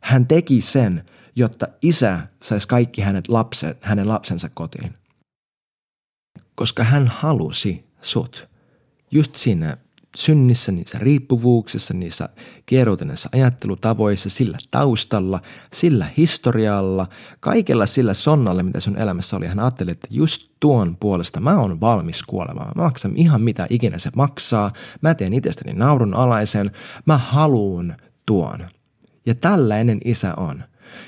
Hän 0.00 0.26
teki 0.26 0.60
sen, 0.60 1.04
jotta 1.36 1.66
isä 1.82 2.20
saisi 2.42 2.68
kaikki 2.68 3.02
hänet 3.02 3.28
lapset, 3.28 3.84
hänen 3.84 4.08
lapsensa 4.08 4.48
kotiin. 4.48 4.94
Koska 6.54 6.84
hän 6.84 7.06
halusi 7.06 7.84
sut. 8.00 8.48
Just 9.10 9.34
siinä 9.36 9.76
synnissä, 10.16 10.72
niissä 10.72 10.98
riippuvuuksissa, 10.98 11.94
niissä 11.94 12.28
kieroutuneissa 12.66 13.28
ajattelutavoissa, 13.32 14.30
sillä 14.30 14.58
taustalla, 14.70 15.40
sillä 15.72 16.06
historialla, 16.16 17.08
kaikella 17.40 17.86
sillä 17.86 18.14
sonnalla, 18.14 18.62
mitä 18.62 18.80
sun 18.80 18.96
elämässä 18.96 19.36
oli. 19.36 19.46
Hän 19.46 19.60
ajatteli, 19.60 19.90
että 19.90 20.08
just 20.10 20.50
tuon 20.60 20.96
puolesta 21.00 21.40
mä 21.40 21.58
oon 21.58 21.80
valmis 21.80 22.22
kuolemaan. 22.22 22.72
Mä 22.76 22.82
maksan 22.82 23.16
ihan 23.16 23.42
mitä 23.42 23.66
ikinä 23.70 23.98
se 23.98 24.10
maksaa. 24.16 24.72
Mä 25.00 25.14
teen 25.14 25.34
itsestäni 25.34 25.72
naurun 25.72 26.14
alaisen. 26.14 26.70
Mä 27.06 27.18
haluun 27.18 27.94
tuon. 28.26 28.66
Ja 29.26 29.34
tällainen 29.34 30.00
isä 30.04 30.34
on. 30.34 30.64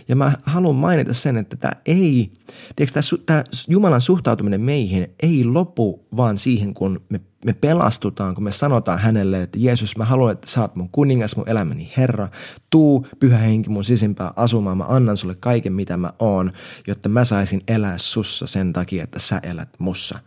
Ja 0.08 0.16
mä 0.16 0.32
haluan 0.42 0.74
mainita 0.74 1.14
sen, 1.14 1.36
että 1.36 1.56
tämä 1.56 1.72
ei, 1.86 2.32
tiedätkö, 2.76 3.00
tämä 3.26 3.44
Jumalan 3.68 4.00
suhtautuminen 4.00 4.60
meihin 4.60 5.06
ei 5.22 5.44
lopu 5.44 6.06
vaan 6.16 6.38
siihen, 6.38 6.74
kun 6.74 7.00
me, 7.08 7.20
me 7.44 7.52
pelastutaan, 7.52 8.34
kun 8.34 8.44
me 8.44 8.52
sanotaan 8.52 8.98
hänelle, 8.98 9.42
että 9.42 9.58
Jeesus, 9.60 9.96
mä 9.96 10.04
haluan, 10.04 10.32
että 10.32 10.50
sä 10.50 10.60
oot 10.60 10.76
mun 10.76 10.88
kuningas, 10.92 11.36
mun 11.36 11.48
elämäni 11.48 11.92
Herra. 11.96 12.28
Tuu, 12.70 13.06
pyhä 13.18 13.38
henki 13.38 13.70
mun 13.70 13.84
sisimpää 13.84 14.32
asumaan, 14.36 14.78
mä 14.78 14.84
annan 14.88 15.16
sulle 15.16 15.34
kaiken, 15.40 15.72
mitä 15.72 15.96
mä 15.96 16.12
oon, 16.18 16.50
jotta 16.86 17.08
mä 17.08 17.24
saisin 17.24 17.62
elää 17.68 17.98
sussa 17.98 18.46
sen 18.46 18.72
takia, 18.72 19.04
että 19.04 19.18
sä 19.18 19.40
elät 19.42 19.68
mussa 19.78 20.18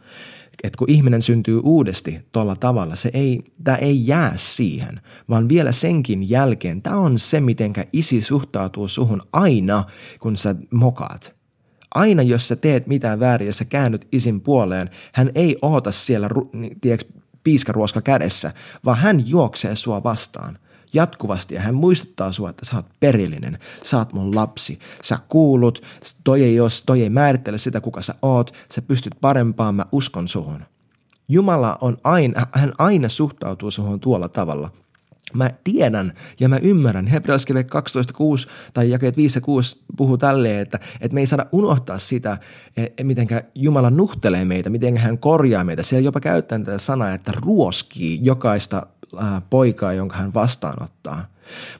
että 0.68 0.78
kun 0.78 0.90
ihminen 0.90 1.22
syntyy 1.22 1.62
uudesti 1.64 2.20
tuolla 2.32 2.56
tavalla, 2.56 2.96
se 2.96 3.10
ei, 3.14 3.44
tämä 3.64 3.78
ei 3.78 4.08
jää 4.08 4.34
siihen, 4.36 5.02
vaan 5.30 5.50
vielä 5.50 5.72
senkin 5.72 6.30
jälkeen, 6.30 6.82
tämä 6.82 6.98
on 6.98 7.20
se, 7.20 7.42
mitenkä 7.42 7.86
isi 7.94 8.22
suhtautuu 8.22 8.88
suhun 8.88 9.22
aina, 9.34 9.84
kun 10.20 10.38
sä 10.38 10.56
mokaat. 10.72 11.36
Aina 11.96 12.24
jos 12.24 12.48
sä 12.48 12.56
teet 12.56 12.88
mitään 12.88 13.20
väärin 13.20 13.48
ja 13.48 13.54
sä 13.54 13.66
käännyt 13.66 14.08
isin 14.12 14.42
puoleen, 14.42 14.90
hän 15.14 15.32
ei 15.36 15.58
oota 15.62 15.92
siellä, 15.92 16.30
tiedätkö, 16.82 17.14
piiskaruoska 17.44 18.02
kädessä, 18.02 18.54
vaan 18.86 18.98
hän 18.98 19.30
juoksee 19.30 19.76
sua 19.76 20.04
vastaan 20.04 20.60
jatkuvasti. 20.96 21.56
Ja 21.56 21.62
hän 21.62 21.76
muistuttaa 21.76 22.32
sua, 22.32 22.50
että 22.50 22.66
sä 22.66 22.76
oot 22.76 22.86
perillinen, 23.00 23.58
sä 23.84 23.98
oot 23.98 24.14
mun 24.14 24.36
lapsi, 24.36 24.80
sä 25.04 25.20
kuulut, 25.28 25.82
toi 26.24 26.44
ei, 26.44 26.56
jos, 26.56 26.84
toi 26.86 27.02
ei 27.02 27.10
määrittele 27.10 27.58
sitä, 27.58 27.82
kuka 27.82 28.02
sä 28.02 28.16
oot, 28.22 28.54
sä 28.74 28.82
pystyt 28.82 29.16
parempaan, 29.22 29.76
mä 29.76 29.86
uskon 29.92 30.28
suhun. 30.28 30.66
Jumala 31.30 31.78
on 31.82 31.98
aina, 32.04 32.48
hän 32.52 32.74
aina 32.78 33.10
suhtautuu 33.10 33.72
suhun 33.72 34.00
tuolla 34.00 34.30
tavalla. 34.30 34.72
Mä 35.34 35.50
tiedän 35.64 36.14
ja 36.40 36.50
mä 36.50 36.58
ymmärrän, 36.62 37.08
hebrealaiskirja 37.08 37.62
12.6 37.62 38.50
tai 38.74 38.90
jakeet 38.90 39.18
5 39.18 39.38
ja 39.38 39.42
6 39.42 39.84
puhuu 39.98 40.18
tälleen, 40.18 40.62
että, 40.62 40.80
että 41.02 41.16
me 41.16 41.20
ei 41.20 41.26
saada 41.26 41.46
unohtaa 41.52 41.98
sitä, 41.98 42.38
e, 42.78 43.04
miten 43.04 43.28
Jumala 43.56 43.90
nuhtelee 43.90 44.46
meitä, 44.46 44.70
miten 44.70 44.98
hän 44.98 45.18
korjaa 45.18 45.64
meitä. 45.64 45.84
Siellä 45.84 46.06
jopa 46.06 46.20
käyttää 46.20 46.60
tätä 46.60 46.78
sanaa, 46.78 47.14
että 47.14 47.32
ruoskii 47.46 48.20
jokaista 48.22 48.88
poikaa, 49.50 49.94
jonka 49.94 50.16
hän 50.16 50.34
vastaanottaa. 50.34 51.26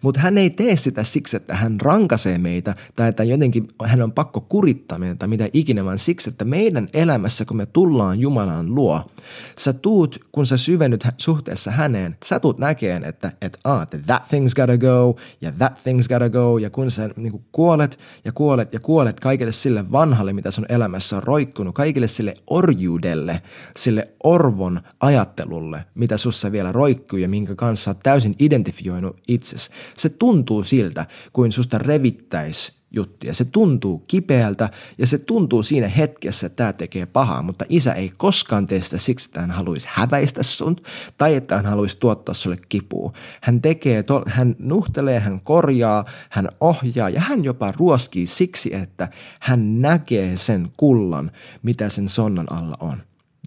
Mutta 0.02 0.20
hän 0.20 0.38
ei 0.38 0.50
tee 0.50 0.76
sitä 0.76 1.04
siksi, 1.04 1.38
että 1.38 1.56
hän 1.56 1.82
rankaisee 1.82 2.38
meitä 2.38 2.76
tai 2.96 3.10
että 3.10 3.24
jotenkin 3.24 3.68
hän 3.84 4.02
on 4.02 4.12
pakko 4.12 4.42
kurittaa 4.42 5.00
meitä 5.00 5.16
tai 5.16 5.28
mitä 5.28 5.50
ikinä, 5.54 5.86
vaan 5.86 6.00
siksi, 6.00 6.30
että 6.30 6.46
meidän 6.46 6.88
elämässä, 6.94 7.46
kun 7.46 7.58
me 7.58 7.66
tullaan 7.66 8.20
Jumalan 8.20 8.76
luo, 8.76 9.12
sä 9.60 9.74
tuut, 9.74 10.20
kun 10.32 10.46
sä 10.46 10.58
syvennyt 10.58 11.08
suhteessa 11.18 11.72
häneen, 11.72 12.18
sä 12.26 12.40
tuut 12.40 12.60
näkeen, 12.60 13.04
että, 13.04 13.32
että 13.42 13.60
ah, 13.64 13.88
that 14.06 14.24
thing's 14.24 14.56
gotta 14.56 14.78
go 14.78 15.16
ja 15.42 15.52
that 15.52 15.80
thing's 15.80 16.08
gotta 16.10 16.30
go 16.30 16.58
ja 16.58 16.70
kun 16.70 16.92
sä 16.92 17.10
niin 17.16 17.46
kuolet 17.52 18.00
ja 18.26 18.32
kuolet 18.32 18.74
ja 18.74 18.80
kuolet 18.80 19.20
kaikille 19.20 19.52
sille 19.52 19.92
vanhalle, 19.92 20.34
mitä 20.34 20.52
sun 20.52 20.66
elämässä 20.70 21.18
on 21.18 21.24
roikkunut, 21.24 21.76
kaikille 21.76 22.08
sille 22.08 22.38
orjuudelle, 22.48 23.42
sille 23.78 24.08
orvon 24.24 24.82
ajattelulle, 25.00 25.86
mitä 25.96 26.18
sussa 26.18 26.52
vielä 26.52 26.72
roikkuu 26.72 27.20
ja 27.20 27.30
minkä 27.30 27.56
kanssa 27.56 27.92
oot 27.92 28.00
täysin 28.04 28.36
identifioinut 28.40 29.18
itse 29.28 29.55
itsesi. 29.56 29.70
Se 29.98 30.10
tuntuu 30.10 30.64
siltä, 30.64 31.06
kuin 31.34 31.52
susta 31.52 31.78
revittäisi 31.78 32.74
juttuja. 32.92 33.34
Se 33.34 33.46
tuntuu 33.46 34.00
kipeältä 34.00 34.70
ja 34.98 35.08
se 35.08 35.18
tuntuu 35.18 35.64
siinä 35.64 35.88
hetkessä, 35.88 36.48
että 36.48 36.56
tämä 36.56 36.74
tekee 36.74 37.06
pahaa, 37.06 37.42
mutta 37.42 37.66
isä 37.70 37.94
ei 37.94 38.14
koskaan 38.18 38.68
tee 38.68 38.82
sitä 38.82 38.98
siksi, 38.98 39.28
että 39.30 39.42
hän 39.42 39.52
haluaisi 39.52 39.88
häväistä 39.92 40.44
sun 40.44 40.76
tai 41.18 41.36
että 41.36 41.56
hän 41.56 41.66
haluaisi 41.66 41.98
tuottaa 42.00 42.36
sulle 42.36 42.58
kipua. 42.70 43.14
Hän 43.42 43.62
tekee, 43.62 44.04
hän 44.28 44.56
nuhtelee, 44.60 45.20
hän 45.20 45.42
korjaa, 45.42 46.06
hän 46.30 46.50
ohjaa 46.60 47.10
ja 47.10 47.22
hän 47.22 47.44
jopa 47.44 47.72
ruoskii 47.72 48.28
siksi, 48.28 48.76
että 48.76 49.08
hän 49.40 49.82
näkee 49.82 50.38
sen 50.38 50.68
kullan, 50.78 51.32
mitä 51.64 51.90
sen 51.90 52.10
sonnan 52.10 52.52
alla 52.52 52.76
on. 52.80 52.98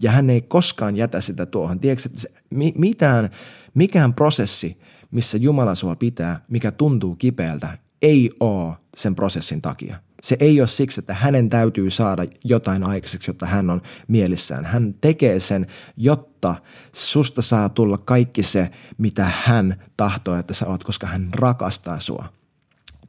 Ja 0.03 0.11
hän 0.11 0.31
ei 0.31 0.41
koskaan 0.41 0.97
jätä 0.97 1.21
sitä 1.21 1.47
tuohon. 1.47 1.81
Tiedätkö, 1.81 2.09
että 2.09 2.21
se, 2.21 2.31
mitään, 2.75 3.31
mikään 3.75 4.15
prosessi, 4.15 4.79
missä 5.11 5.39
Jumala 5.39 5.75
sua 5.75 5.97
pitää, 5.97 6.45
mikä 6.49 6.71
tuntuu 6.71 7.15
kipeältä, 7.15 7.79
ei 8.03 8.31
ole 8.41 8.77
sen 8.97 9.15
prosessin 9.15 9.63
takia. 9.63 9.97
Se 10.23 10.37
ei 10.41 10.61
ole 10.61 10.69
siksi, 10.69 11.01
että 11.01 11.15
hänen 11.15 11.49
täytyy 11.49 11.91
saada 11.91 12.25
jotain 12.45 12.85
aikaiseksi, 12.85 13.31
jotta 13.31 13.47
hän 13.47 13.71
on 13.71 13.83
mielissään. 14.09 14.65
Hän 14.65 14.95
tekee 15.01 15.41
sen, 15.41 15.67
jotta 15.97 16.55
susta 16.93 17.43
saa 17.43 17.69
tulla 17.69 17.99
kaikki 17.99 18.43
se, 18.43 18.71
mitä 18.99 19.31
hän 19.45 19.85
tahtoo, 19.97 20.37
että 20.37 20.55
sä 20.55 20.67
oot, 20.67 20.85
koska 20.85 21.07
hän 21.07 21.29
rakastaa 21.35 22.01
sua. 22.01 22.25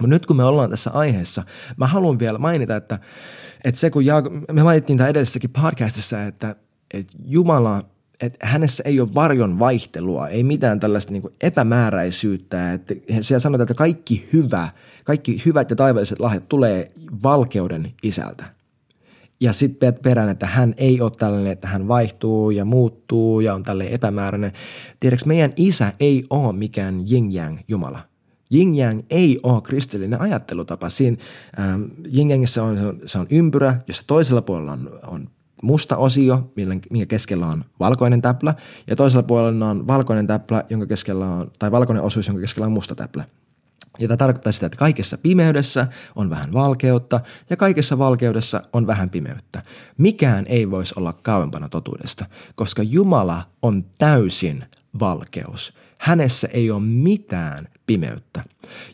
Mutta 0.01 0.07
nyt 0.07 0.25
kun 0.25 0.37
me 0.37 0.43
ollaan 0.43 0.69
tässä 0.69 0.91
aiheessa, 0.91 1.43
mä 1.77 1.87
haluan 1.87 2.19
vielä 2.19 2.37
mainita, 2.37 2.75
että, 2.75 2.99
että 3.63 3.79
se 3.79 3.89
kun 3.89 4.03
Jaak- 4.03 4.53
me 4.53 4.63
mainittiin 4.63 4.97
tämä 4.97 5.09
edellisessäkin 5.09 5.49
podcastissa, 5.49 6.23
että, 6.23 6.55
että 6.93 7.17
Jumala– 7.25 7.83
että 8.21 8.47
hänessä 8.47 8.83
ei 8.85 8.99
ole 8.99 9.09
varjon 9.15 9.59
vaihtelua, 9.59 10.27
ei 10.27 10.43
mitään 10.43 10.79
tällaista 10.79 11.11
niin 11.11 11.23
epämääräisyyttä. 11.41 12.73
Että 12.73 12.95
siellä 13.21 13.39
sanotaan, 13.39 13.63
että 13.63 13.73
kaikki 13.73 14.29
hyvä, 14.33 14.69
kaikki 15.03 15.41
hyvät 15.45 15.69
ja 15.69 15.75
taivalliset 15.75 16.19
lahjat 16.19 16.49
tulee 16.49 16.91
valkeuden 17.23 17.91
isältä. 18.03 18.45
Ja 19.41 19.53
sitten 19.53 19.93
perään, 20.03 20.29
että 20.29 20.45
hän 20.45 20.73
ei 20.77 21.01
ole 21.01 21.11
tällainen, 21.11 21.51
että 21.51 21.67
hän 21.67 21.87
vaihtuu 21.87 22.51
ja 22.51 22.65
muuttuu 22.65 23.39
ja 23.39 23.53
on 23.55 23.63
tälle 23.63 23.87
epämääräinen. 23.91 24.51
Tiedätkö, 24.99 25.25
meidän 25.27 25.53
isä 25.55 25.93
ei 25.99 26.25
ole 26.29 26.53
mikään 26.53 27.03
yang 27.11 27.57
Jumala. 27.67 27.99
Yang 28.53 29.01
ei 29.09 29.39
ole 29.43 29.61
kristillinen 29.61 30.21
ajattelutapa. 30.21 30.89
Siinä 30.89 31.17
ähm, 31.59 31.83
Yangissa 32.17 32.63
on, 32.63 32.99
se 33.05 33.19
on 33.19 33.27
ympyrä, 33.29 33.75
jossa 33.87 34.03
toisella 34.07 34.41
puolella 34.41 34.71
on, 34.71 34.99
on 35.07 35.29
musta 35.61 35.97
osio, 35.97 36.51
minkä 36.89 37.05
keskellä 37.05 37.47
on 37.47 37.63
valkoinen 37.79 38.21
täplä, 38.21 38.53
ja 38.87 38.95
toisella 38.95 39.23
puolella 39.23 39.69
on 39.69 39.87
valkoinen 39.87 40.27
täplä, 40.27 40.63
jonka 40.69 40.85
keskellä 40.85 41.25
on, 41.25 41.51
tai 41.59 41.71
valkoinen 41.71 42.03
osuus, 42.03 42.27
jonka 42.27 42.41
keskellä 42.41 42.65
on 42.65 42.71
musta 42.71 42.95
täplä. 42.95 43.23
Ja 43.99 44.07
tämä 44.07 44.17
tarkoittaa 44.17 44.51
sitä, 44.51 44.65
että 44.65 44.77
kaikessa 44.77 45.17
pimeydessä 45.17 45.87
on 46.15 46.29
vähän 46.29 46.53
valkeutta 46.53 47.19
ja 47.49 47.57
kaikessa 47.57 47.97
valkeudessa 47.97 48.61
on 48.73 48.87
vähän 48.87 49.09
pimeyttä. 49.09 49.63
Mikään 49.97 50.45
ei 50.47 50.71
voisi 50.71 50.93
olla 50.97 51.13
kauempana 51.13 51.69
totuudesta, 51.69 52.25
koska 52.55 52.83
Jumala 52.83 53.41
on 53.61 53.85
täysin 53.97 54.65
valkeus. 54.99 55.73
Hänessä 55.97 56.47
ei 56.53 56.71
ole 56.71 56.81
mitään 56.81 57.67
pimeyttä. 57.89 58.43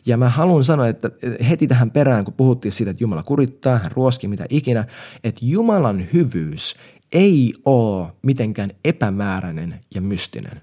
Ja 0.06 0.16
mä 0.16 0.28
haluan 0.28 0.64
sanoa, 0.64 0.88
että 0.88 1.10
heti 1.48 1.66
tähän 1.66 1.90
perään, 1.90 2.24
kun 2.24 2.34
puhuttiin 2.34 2.72
siitä, 2.72 2.90
että 2.90 3.04
Jumala 3.04 3.22
kurittaa, 3.22 3.78
hän 3.78 3.92
ruoski 3.92 4.28
mitä 4.28 4.46
ikinä, 4.50 4.84
että 5.24 5.40
Jumalan 5.42 6.06
hyvyys 6.12 6.74
ei 7.12 7.54
ole 7.64 8.12
mitenkään 8.22 8.70
epämääräinen 8.84 9.80
ja 9.94 10.00
mystinen 10.00 10.60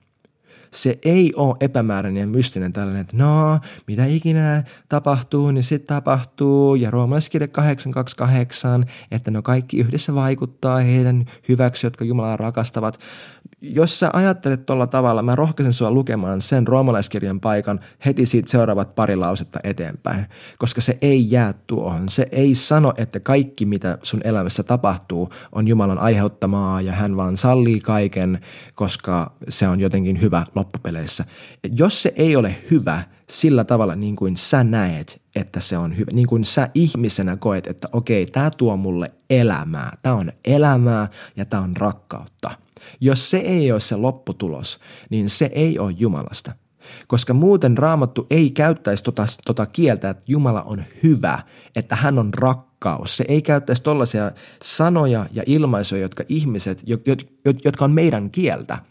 se 0.74 1.00
ei 1.04 1.34
ole 1.36 1.56
epämääräinen 1.60 2.22
ja 2.22 2.28
mystinen 2.28 2.74
tällainen, 2.74 3.02
että 3.02 3.18
no, 3.18 3.60
mitä 3.88 4.06
ikinä 4.06 4.64
tapahtuu, 4.90 5.52
niin 5.52 5.64
sitten 5.64 5.88
tapahtuu. 5.88 6.76
Ja 6.76 6.92
roomalaiskirja 6.92 7.48
828, 7.48 8.86
että 9.12 9.32
no 9.32 9.42
kaikki 9.42 9.80
yhdessä 9.80 10.16
vaikuttaa 10.16 10.78
heidän 10.78 11.26
hyväksi, 11.50 11.86
jotka 11.86 12.06
Jumalaa 12.06 12.38
rakastavat. 12.38 13.00
Jos 13.66 14.00
sä 14.00 14.10
ajattelet 14.14 14.66
tuolla 14.66 14.88
tavalla, 14.88 15.24
mä 15.24 15.36
rohkaisen 15.36 15.74
sua 15.74 15.92
lukemaan 15.92 16.42
sen 16.42 16.68
roomalaiskirjan 16.68 17.40
paikan 17.40 17.80
heti 18.06 18.26
siitä 18.26 18.52
seuraavat 18.52 18.96
pari 18.96 19.16
lausetta 19.16 19.60
eteenpäin, 19.64 20.26
koska 20.58 20.82
se 20.82 20.98
ei 21.02 21.32
jää 21.32 21.54
tuohon. 21.68 22.10
Se 22.10 22.28
ei 22.32 22.56
sano, 22.56 22.94
että 22.98 23.20
kaikki 23.20 23.66
mitä 23.66 23.98
sun 24.02 24.22
elämässä 24.24 24.64
tapahtuu 24.64 25.30
on 25.52 25.68
Jumalan 25.68 26.00
aiheuttamaa 26.00 26.82
ja 26.82 26.92
hän 26.92 27.18
vaan 27.18 27.38
sallii 27.38 27.80
kaiken, 27.80 28.40
koska 28.76 29.34
se 29.50 29.68
on 29.68 29.80
jotenkin 29.80 30.22
hyvä 30.22 30.46
loppupeleissä. 30.56 31.26
Jos 31.78 32.04
se 32.04 32.14
ei 32.16 32.36
ole 32.36 32.56
hyvä 32.72 33.04
sillä 33.30 33.64
tavalla 33.64 33.96
niin 33.96 34.16
kuin 34.16 34.38
sä 34.38 34.64
näet, 34.64 35.22
että 35.36 35.60
se 35.60 35.78
on 35.78 35.98
hyvä, 35.98 36.12
niin 36.14 36.28
kuin 36.28 36.44
sä 36.46 36.70
ihmisenä 36.74 37.38
koet, 37.38 37.68
että 37.68 37.90
okei, 37.92 38.26
tämä 38.26 38.52
tuo 38.52 38.78
mulle 38.78 39.12
elämää, 39.30 39.98
tämä 40.02 40.16
on 40.16 40.30
elämää 40.46 41.08
ja 41.36 41.46
tämä 41.46 41.64
on 41.64 41.78
rakkautta. 41.78 42.63
Jos 43.04 43.30
se 43.30 43.38
ei 43.38 43.72
ole 43.72 43.80
se 43.80 43.96
lopputulos, 43.96 44.80
niin 45.10 45.30
se 45.30 45.50
ei 45.54 45.80
ole 45.80 45.96
Jumalasta. 45.98 46.52
Koska 47.08 47.34
muuten 47.34 47.78
raamattu 47.78 48.28
ei 48.30 48.52
käyttäisi 48.52 49.04
tota, 49.04 49.26
tota 49.46 49.66
kieltä, 49.66 50.10
että 50.10 50.24
Jumala 50.28 50.62
on 50.62 50.84
hyvä, 51.04 51.40
että 51.76 51.96
hän 51.96 52.20
on 52.20 52.34
rakkaus. 52.34 53.18
Se 53.18 53.26
ei 53.28 53.42
käyttäisi 53.42 53.84
tollaisia 53.84 54.32
sanoja 54.62 55.26
ja 55.32 55.44
ilmaisuja, 55.46 56.02
jotka 56.02 56.24
ihmiset, 56.30 56.84
jotka 57.66 57.86
on 57.86 57.92
meidän 57.92 58.32
kieltä– 58.32 58.80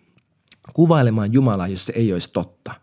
kuvailemaan 0.72 1.32
Jumalaa, 1.32 1.68
jos 1.68 1.86
se 1.86 1.92
ei 1.96 2.12
olisi 2.12 2.30
totta. 2.32 2.74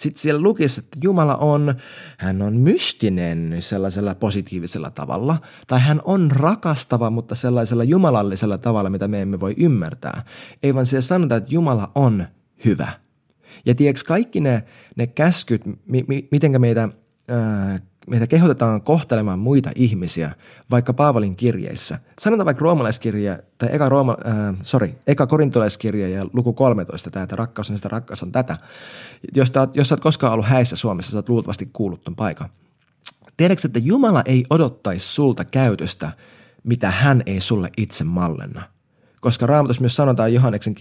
Sitten 0.00 0.22
siellä 0.22 0.40
lukisi, 0.42 0.80
että 0.80 0.98
Jumala 1.02 1.36
on, 1.36 1.74
hän 2.18 2.42
on 2.42 2.56
mystinen 2.56 3.56
sellaisella 3.60 4.14
positiivisella 4.14 4.90
tavalla, 4.90 5.36
tai 5.66 5.80
hän 5.80 6.00
on 6.04 6.30
rakastava, 6.30 7.10
mutta 7.10 7.34
sellaisella 7.34 7.84
jumalallisella 7.84 8.58
tavalla, 8.58 8.90
mitä 8.90 9.08
me 9.08 9.22
emme 9.22 9.40
voi 9.40 9.54
ymmärtää. 9.58 10.24
Ei 10.62 10.74
vaan 10.74 10.86
siellä 10.86 11.02
sanota, 11.02 11.36
että 11.36 11.54
Jumala 11.54 11.92
on 11.94 12.26
hyvä. 12.64 12.92
Ja 13.66 13.74
tiedätkö, 13.74 14.02
kaikki 14.06 14.40
ne, 14.40 14.64
ne 14.96 15.06
käskyt, 15.06 15.62
mi, 15.86 16.04
mi, 16.08 16.28
mitenkä 16.30 16.58
meitä 16.58 16.88
ää, 17.28 17.78
meitä 18.10 18.26
kehotetaan 18.26 18.82
kohtelemaan 18.82 19.38
muita 19.38 19.70
ihmisiä, 19.74 20.34
vaikka 20.70 20.92
Paavalin 20.92 21.36
kirjeissä. 21.36 21.98
Sanotaan 22.18 22.44
vaikka 22.44 22.62
roomalaiskirja, 22.62 23.38
tai 23.58 23.68
eka, 23.72 23.88
rooma, 23.88 24.16
äh, 24.26 24.56
sorry, 24.62 24.90
eka 25.06 25.26
korintolaiskirja 25.26 26.08
ja 26.08 26.24
luku 26.32 26.52
13, 26.52 27.10
tämä, 27.10 27.22
että 27.22 27.36
rakkaus 27.36 27.70
on 27.70 27.76
sitä, 27.76 27.88
rakkaus 27.88 28.22
on 28.22 28.32
tätä. 28.32 28.56
Jos, 29.34 29.52
oot, 29.56 29.76
jos 29.76 29.92
olet 29.92 30.02
koskaan 30.02 30.32
ollut 30.32 30.46
häissä 30.46 30.76
Suomessa, 30.76 31.10
sä 31.10 31.18
oot 31.18 31.28
luultavasti 31.28 31.70
kuullut 31.72 32.04
ton 32.04 32.16
paikan. 32.16 32.50
Tiedätkö, 33.36 33.68
että 33.68 33.78
Jumala 33.78 34.22
ei 34.26 34.44
odottaisi 34.50 35.08
sulta 35.08 35.44
käytöstä, 35.44 36.12
mitä 36.64 36.90
hän 36.90 37.22
ei 37.26 37.40
sulle 37.40 37.70
itse 37.76 38.04
mallenna? 38.04 38.62
Koska 39.20 39.46
Raamatus 39.46 39.80
myös 39.80 39.96
sanotaan 39.96 40.34
Johanneksen 40.34 40.74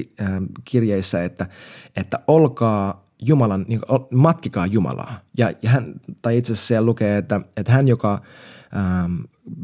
kirjeissä, 0.65 1.23
että, 1.23 1.45
että 1.95 2.19
olkaa 2.27 3.08
Jumalan, 3.25 3.65
niin 3.67 3.82
matkikaa 4.13 4.65
Jumalaa. 4.65 5.19
Ja, 5.38 5.51
ja 5.62 5.69
hän, 5.69 5.93
tai 6.21 6.38
itse 6.38 6.53
asiassa 6.53 6.67
siellä 6.67 6.86
lukee, 6.86 7.17
että, 7.17 7.41
että 7.58 7.71
hän, 7.71 7.88
joka 7.88 8.21
ähm, 8.77 9.15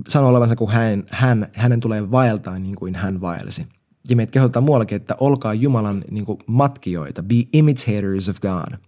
sanoo 0.07 0.29
olevansa 0.29 0.55
kuin 0.55 0.71
hän, 0.71 1.03
hän, 1.09 1.47
hänen 1.55 1.79
tulee 1.79 2.11
vaeltaa 2.11 2.59
niin 2.59 2.75
kuin 2.75 2.95
hän 2.95 3.21
vaelsi. 3.21 3.67
Ja 4.09 4.15
meitä 4.15 4.31
kehotetaan 4.31 4.63
muuallakin, 4.63 4.95
että 4.95 5.15
olkaa 5.19 5.53
Jumalan 5.53 6.03
niin 6.11 6.25
kuin 6.25 6.39
matkijoita, 6.47 7.23
be 7.23 7.35
imitators 7.53 8.29
of 8.29 8.39
God. 8.39 8.79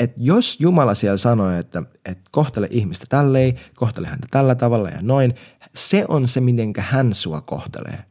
Et 0.00 0.12
jos 0.16 0.60
Jumala 0.60 0.94
siellä 0.94 1.16
sanoo, 1.16 1.50
että, 1.50 1.82
että 2.04 2.30
kohtele 2.30 2.68
ihmistä 2.70 3.06
tälleen, 3.08 3.54
kohtele 3.74 4.06
häntä 4.06 4.26
tällä 4.30 4.54
tavalla 4.54 4.88
ja 4.88 4.98
noin, 5.02 5.34
se 5.74 6.04
on 6.08 6.28
se, 6.28 6.40
miten 6.40 6.72
hän 6.78 7.14
sua 7.14 7.40
kohtelee. 7.40 8.04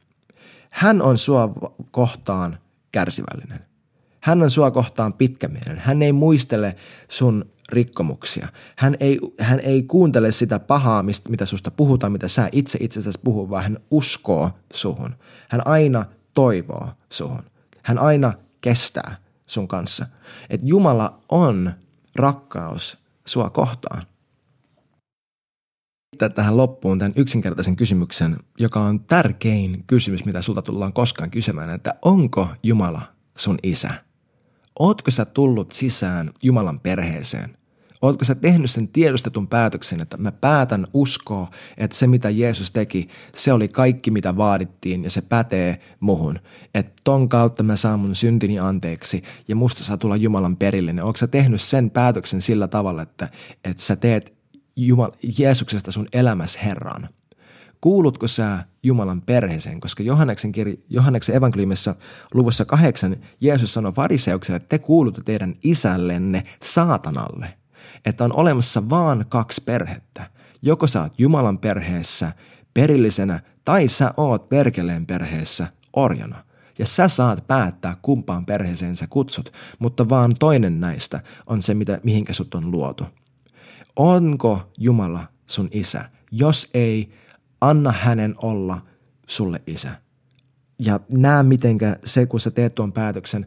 Hän 0.70 1.02
on 1.02 1.17
sua 1.17 1.54
kohtaan 1.91 2.58
kärsivällinen. 2.91 3.70
Hän 4.21 4.41
on 4.41 4.51
sua 4.51 4.71
kohtaan 4.71 5.13
pitkämielinen. 5.13 5.79
Hän 5.79 6.01
ei 6.01 6.12
muistele 6.12 6.75
sun 7.10 7.45
rikkomuksia. 7.69 8.47
Hän 8.75 8.95
ei, 8.99 9.19
hän 9.39 9.60
ei 9.60 9.84
kuuntele 9.84 10.31
sitä 10.31 10.60
pahaa, 10.60 11.03
mistä, 11.03 11.29
mitä 11.29 11.45
susta 11.45 11.71
puhutaan, 11.71 12.12
mitä 12.12 12.27
sä 12.27 12.49
itse 12.51 12.77
itsestäsi 12.81 13.19
puhuu, 13.23 13.49
vaan 13.49 13.63
hän 13.63 13.77
uskoo 13.91 14.51
suhun. 14.73 15.15
Hän 15.49 15.67
aina 15.67 16.05
toivoo 16.34 16.89
suhun. 17.10 17.43
Hän 17.84 17.99
aina 17.99 18.34
kestää 18.62 19.15
sun 19.45 19.67
kanssa. 19.67 20.07
Että 20.49 20.67
Jumala 20.67 21.19
on 21.29 21.71
rakkaus 22.15 22.97
sua 23.25 23.49
kohtaan. 23.49 24.03
Tähän 26.36 26.57
loppuun 26.57 26.99
tämän 26.99 27.13
yksinkertaisen 27.15 27.75
kysymyksen, 27.75 28.38
joka 28.60 28.79
on 28.79 28.99
tärkein 28.99 29.84
kysymys, 29.88 30.25
mitä 30.25 30.41
sulta 30.41 30.62
tullaan 30.62 30.93
koskaan 30.93 31.31
kysymään, 31.31 31.69
että 31.69 31.95
onko 32.01 32.47
Jumala 32.63 33.01
sun 33.38 33.57
isä? 33.63 34.11
Ootko 34.82 35.12
sä 35.12 35.26
tullut 35.26 35.72
sisään 35.72 36.32
Jumalan 36.44 36.80
perheeseen? 36.80 37.58
Oletko 38.02 38.26
sä 38.26 38.36
tehnyt 38.36 38.72
sen 38.72 38.88
tiedostetun 38.88 39.48
päätöksen, 39.48 40.02
että 40.02 40.17
mä 40.17 40.32
päätän 40.32 40.88
uskoa, 40.94 41.48
että 41.78 41.98
se 41.98 42.08
mitä 42.08 42.30
Jeesus 42.30 42.72
teki, 42.72 43.08
se 43.36 43.54
oli 43.54 43.67
kaikki 43.67 44.12
mitä 44.12 44.38
vaadittiin 44.38 45.04
ja 45.04 45.10
se 45.10 45.22
pätee 45.22 45.80
muhun. 46.00 46.39
Että 46.76 46.94
ton 47.04 47.30
kautta 47.30 47.63
mä 47.63 47.76
saan 47.76 48.00
mun 48.00 48.15
syntini 48.15 48.60
anteeksi 48.60 49.24
ja 49.48 49.56
musta 49.56 49.84
saa 49.84 49.98
tulla 49.98 50.15
Jumalan 50.15 50.58
perillinen. 50.58 51.06
Oletko 51.06 51.17
sä 51.17 51.28
tehnyt 51.28 51.62
sen 51.62 51.89
päätöksen 51.89 52.41
sillä 52.41 52.67
tavalla, 52.67 53.02
että, 53.02 53.30
että 53.63 53.84
sä 53.84 53.96
teet 53.96 54.34
Jumal, 54.76 55.12
Jeesuksesta 55.38 55.91
sun 55.91 56.08
elämässä 56.13 56.60
Herran? 56.60 57.10
Kuulutko 57.82 58.28
sä 58.28 58.60
Jumalan 58.84 59.22
perheeseen? 59.22 59.80
Koska 59.80 60.04
Johanneksen, 60.04 60.52
kirja, 60.52 60.76
Johanneksen 60.89 61.36
evankeliumissa 61.36 61.96
luvussa 62.34 62.65
kahdeksan 62.65 63.15
Jeesus 63.41 63.74
sanoi 63.74 63.91
fariseukselle, 63.91 64.58
että 64.58 64.70
te 64.70 64.80
kuulutte 64.80 65.22
teidän 65.26 65.56
isällenne 65.63 66.44
saatanalle 66.63 67.62
että 68.06 68.24
on 68.24 68.34
olemassa 68.34 68.89
vaan 68.89 69.26
kaksi 69.30 69.63
perhettä. 69.63 70.30
Joko 70.62 70.88
sä 70.88 71.02
oot 71.02 71.20
Jumalan 71.20 71.58
perheessä 71.58 72.32
perillisenä 72.74 73.39
tai 73.65 73.88
sä 73.88 74.13
oot 74.17 74.50
perkeleen 74.50 75.06
perheessä 75.06 75.67
orjana. 75.94 76.44
Ja 76.80 76.86
sä 76.86 77.08
saat 77.08 77.48
päättää 77.48 77.98
kumpaan 78.02 78.46
perheeseen 78.46 78.98
sä 78.98 79.08
kutsut, 79.08 79.54
mutta 79.80 80.10
vaan 80.10 80.32
toinen 80.39 80.80
näistä 80.80 81.24
on 81.48 81.62
se, 81.62 81.74
mitä, 81.74 82.00
mihinkä 82.04 82.34
sut 82.34 82.56
on 82.56 82.72
luotu. 82.72 83.06
Onko 83.96 84.72
Jumala 84.78 85.28
sun 85.48 85.70
isä? 85.72 86.10
Jos 86.32 86.70
ei, 86.74 87.13
anna 87.62 87.91
hänen 87.91 88.36
olla 88.38 88.82
sulle 89.28 89.62
isä. 89.67 89.91
Ja 90.80 91.00
näe 91.13 91.43
mitenkä 91.43 91.95
se, 92.04 92.26
kun 92.26 92.39
sä 92.39 92.52
teet 92.52 92.76
tuon 92.76 92.93
päätöksen, 92.93 93.45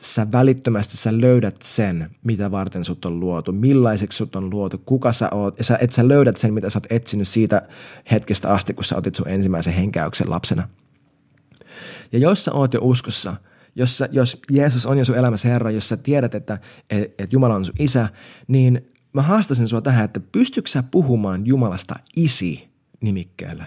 sä 0.00 0.26
välittömästi 0.32 0.96
sä 0.96 1.20
löydät 1.20 1.56
sen, 1.62 2.10
mitä 2.24 2.50
varten 2.50 2.84
sut 2.84 3.04
on 3.04 3.20
luotu, 3.20 3.52
millaiseksi 3.52 4.16
sut 4.16 4.36
on 4.36 4.50
luotu, 4.50 4.78
kuka 4.78 5.12
sä 5.12 5.28
oot, 5.32 5.58
ja 5.58 5.64
sä, 5.64 5.78
et 5.80 5.92
sä 5.92 6.08
löydät 6.08 6.36
sen, 6.36 6.54
mitä 6.54 6.70
sä 6.70 6.78
oot 6.78 6.86
etsinyt 6.92 7.28
siitä 7.28 7.62
hetkestä 8.10 8.52
asti, 8.52 8.74
kun 8.74 8.84
sä 8.84 8.96
otit 8.96 9.14
sun 9.14 9.28
ensimmäisen 9.28 9.72
henkäyksen 9.72 10.30
lapsena. 10.30 10.68
Ja 12.12 12.18
jos 12.18 12.44
sä 12.44 12.52
oot 12.52 12.74
jo 12.74 12.80
uskossa, 12.82 13.36
jos, 13.74 13.98
sä, 13.98 14.08
jos 14.12 14.42
Jeesus 14.50 14.86
on 14.86 14.98
jo 14.98 15.04
sun 15.04 15.18
elämässä 15.18 15.48
Herra, 15.48 15.70
jos 15.70 15.88
sä 15.88 15.96
tiedät, 15.96 16.34
että 16.34 16.58
et, 16.90 17.14
et 17.18 17.32
Jumala 17.32 17.54
on 17.54 17.64
sun 17.64 17.74
isä, 17.78 18.08
niin 18.48 18.80
mä 19.12 19.22
haastasin 19.22 19.68
sua 19.68 19.80
tähän, 19.80 20.04
että 20.04 20.20
pystytkö 20.20 20.70
sä 20.70 20.82
puhumaan 20.82 21.46
Jumalasta 21.46 21.94
isi 22.16 22.69
nimikkeellä? 23.00 23.66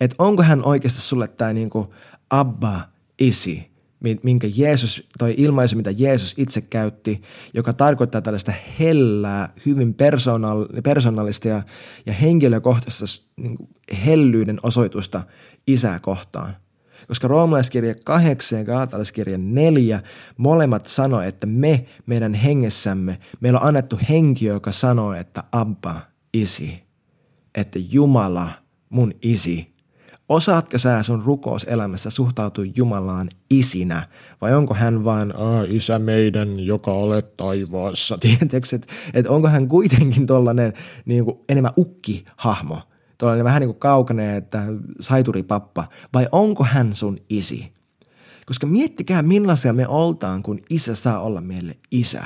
Että 0.00 0.16
onko 0.18 0.42
hän 0.42 0.66
oikeasti 0.66 1.00
sulle 1.00 1.28
tämä 1.28 1.52
niinku 1.52 1.94
Abba, 2.30 2.88
isi, 3.18 3.70
minkä 4.22 4.48
Jeesus, 4.54 5.08
toi 5.18 5.34
ilmaisu, 5.36 5.76
mitä 5.76 5.90
Jeesus 5.90 6.34
itse 6.36 6.60
käytti, 6.60 7.22
joka 7.54 7.72
tarkoittaa 7.72 8.20
tällaista 8.20 8.52
hellää, 8.80 9.52
hyvin 9.66 9.94
persoonallista 10.82 11.48
ja, 11.48 11.62
ja 12.06 12.12
henkilökohtaista 12.12 13.04
niin 13.36 13.56
hellyyden 14.06 14.60
osoitusta 14.62 15.22
isää 15.66 16.00
kohtaan. 16.00 16.56
Koska 17.08 17.28
roomalaiskirja 17.28 17.94
8 18.04 18.58
ja 18.58 18.64
gaatalaiskirja 18.64 19.38
4 19.38 20.02
molemmat 20.36 20.86
sanoo, 20.86 21.20
että 21.20 21.46
me 21.46 21.86
meidän 22.06 22.34
hengessämme, 22.34 23.18
meillä 23.40 23.60
on 23.60 23.68
annettu 23.68 23.98
henki, 24.08 24.44
joka 24.44 24.72
sanoo, 24.72 25.12
että 25.12 25.44
Abba, 25.52 26.00
isi, 26.34 26.82
että 27.54 27.78
Jumala, 27.90 28.50
mun 28.94 29.12
isi, 29.22 29.74
Osaatko 30.28 30.78
sä 30.78 31.02
sun 31.02 31.22
rukouselämässä 31.22 32.10
suhtautua 32.10 32.64
Jumalaan 32.76 33.28
isinä 33.50 34.08
vai 34.40 34.54
onko 34.54 34.74
hän 34.74 35.04
vain 35.04 35.34
isä 35.68 35.98
meidän, 35.98 36.60
joka 36.60 36.92
olet 36.92 37.36
taivaassa? 37.36 38.18
Tiedätkö, 38.20 38.58
että 38.72 38.86
et 39.14 39.26
onko 39.26 39.48
hän 39.48 39.68
kuitenkin 39.68 40.26
tollainen 40.26 40.72
niin 41.04 41.24
kuin 41.24 41.38
enemmän 41.48 41.72
ukkihahmo, 41.78 42.78
tollainen 43.18 43.44
vähän 43.44 43.60
niin 43.60 43.68
kuin 43.68 43.78
kaukainen, 43.78 44.34
että 44.34 44.62
saituripappa, 45.00 45.88
vai 46.14 46.28
onko 46.32 46.64
hän 46.64 46.94
sun 46.94 47.18
isi? 47.28 47.72
Koska 48.46 48.66
miettikää 48.66 49.22
millaisia 49.22 49.72
me 49.72 49.88
oltaan, 49.88 50.42
kun 50.42 50.60
isä 50.70 50.94
saa 50.94 51.20
olla 51.20 51.40
meille 51.40 51.72
isä. 51.90 52.24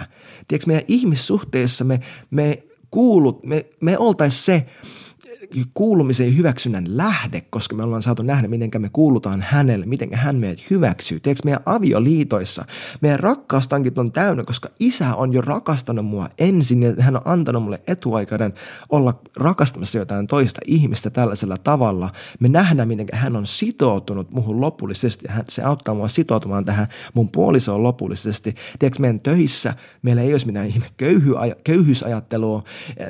Tiedätkö, 0.49 0.67
meidän 0.67 0.85
ihmissuhteessa 0.89 1.85
me, 1.85 2.01
me 2.31 2.63
kuulut, 2.91 3.45
me, 3.45 3.67
me 3.81 3.99
oltaisiin 3.99 4.43
se, 4.43 4.67
kuulumisen 5.75 6.27
ja 6.27 6.33
hyväksynnän 6.33 6.85
lähde, 6.89 7.41
koska 7.51 7.77
me 7.77 7.83
ollaan 7.83 8.03
saatu 8.03 8.23
nähdä, 8.23 8.49
miten 8.49 8.71
me 8.79 8.89
kuulutaan 8.93 9.45
hänelle, 9.49 9.87
miten 9.87 10.09
hän 10.13 10.37
meidät 10.37 10.71
hyväksyy. 10.71 11.21
Teekö 11.21 11.41
meidän 11.45 11.63
avioliitoissa, 11.67 12.65
meidän 13.01 13.21
rakkaustankit 13.21 13.99
on 13.99 14.13
täynnä, 14.13 14.45
koska 14.45 14.69
isä 14.81 15.15
on 15.15 15.33
jo 15.33 15.41
rakastanut 15.41 16.07
mua 16.07 16.29
ensin 16.39 16.83
ja 16.83 16.95
hän 16.99 17.17
on 17.17 17.23
antanut 17.25 17.63
mulle 17.63 17.81
etuaikainen 17.87 18.55
olla 18.89 19.21
rakastamassa 19.37 19.99
jotain 19.99 20.27
toista 20.27 20.61
ihmistä 20.67 21.11
tällaisella 21.11 21.57
tavalla. 21.57 22.11
Me 22.41 22.49
nähdään, 22.49 22.89
miten 22.89 23.07
hän 23.13 23.37
on 23.37 23.47
sitoutunut 23.47 24.31
muuhun 24.31 24.61
lopullisesti 24.61 25.27
ja 25.29 25.45
se 25.49 25.63
auttaa 25.63 25.95
mua 25.95 26.09
sitoutumaan 26.09 26.65
tähän 26.65 26.87
mun 27.15 27.29
puolisoon 27.29 27.83
lopullisesti. 27.83 28.55
Tiedätkö, 28.79 29.01
meidän 29.01 29.21
töissä 29.21 29.75
meillä 30.03 30.23
ei 30.23 30.33
olisi 30.33 30.47
mitään 30.47 30.67
ihme 30.67 30.87
köyhyysajattelua 31.65 32.65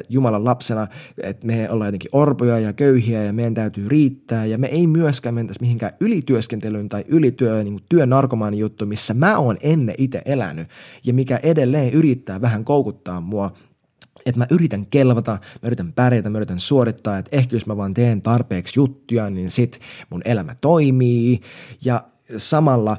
Jumalan 0.08 0.44
lapsena, 0.44 0.86
että 1.22 1.46
me 1.46 1.70
ollaan 1.70 1.88
jotenkin 1.88 2.10
orpoja 2.28 2.58
ja 2.58 2.72
köyhiä 2.72 3.24
ja 3.24 3.32
meidän 3.32 3.54
täytyy 3.54 3.88
riittää. 3.88 4.46
Ja 4.46 4.58
me 4.58 4.66
ei 4.66 4.86
myöskään 4.86 5.34
mentäisi 5.34 5.60
mihinkään 5.60 5.92
ylityöskentelyyn 6.00 6.88
tai 6.88 7.04
ylityö, 7.08 7.64
niin 7.64 7.80
työnarkomaani 7.88 8.58
juttu, 8.58 8.86
missä 8.86 9.14
mä 9.14 9.38
oon 9.38 9.56
ennen 9.60 9.94
itse 9.98 10.22
elänyt 10.24 10.68
ja 11.04 11.14
mikä 11.14 11.40
edelleen 11.42 11.92
yrittää 11.92 12.40
vähän 12.40 12.64
koukuttaa 12.64 13.20
mua. 13.20 13.52
Että 14.26 14.38
mä 14.38 14.46
yritän 14.50 14.86
kelvata, 14.86 15.32
mä 15.32 15.66
yritän 15.66 15.92
pärjätä, 15.92 16.30
mä 16.30 16.38
yritän 16.38 16.60
suorittaa, 16.60 17.18
että 17.18 17.36
ehkä 17.36 17.56
jos 17.56 17.66
mä 17.66 17.76
vaan 17.76 17.94
teen 17.94 18.22
tarpeeksi 18.22 18.80
juttuja, 18.80 19.30
niin 19.30 19.50
sit 19.50 19.80
mun 20.10 20.22
elämä 20.24 20.54
toimii. 20.60 21.40
Ja 21.84 22.04
samalla 22.36 22.96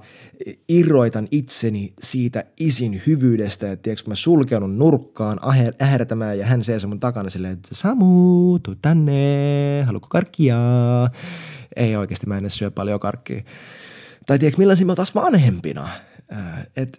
irroitan 0.68 1.28
itseni 1.32 1.94
siitä 2.02 2.44
isin 2.60 3.02
hyvyydestä, 3.08 3.72
että 3.72 3.84
tiedätkö, 3.84 4.10
mä 4.10 4.16
sulkeudun 4.16 4.78
nurkkaan 4.78 5.40
ähertämään 5.82 6.40
ja 6.40 6.46
hän 6.46 6.64
seisoo 6.64 6.88
mun 6.88 7.00
takana 7.00 7.30
silleen, 7.30 7.54
että 7.54 7.70
Samu, 7.72 8.60
tuu 8.60 8.76
tänne, 8.82 9.84
haluatko 9.86 10.08
karkkia? 10.08 10.58
Ei 11.76 11.96
oikeasti, 11.96 12.28
mä 12.28 12.38
en 12.38 12.44
edes 12.44 12.58
syö 12.58 12.72
paljon 12.72 13.00
karkkia. 13.00 13.42
Tai 14.26 14.40
tiedätkö, 14.40 14.62
millaisia 14.62 14.86
me 14.86 14.96
taas 14.96 15.16
vanhempina? 15.16 15.90
Että 16.76 16.98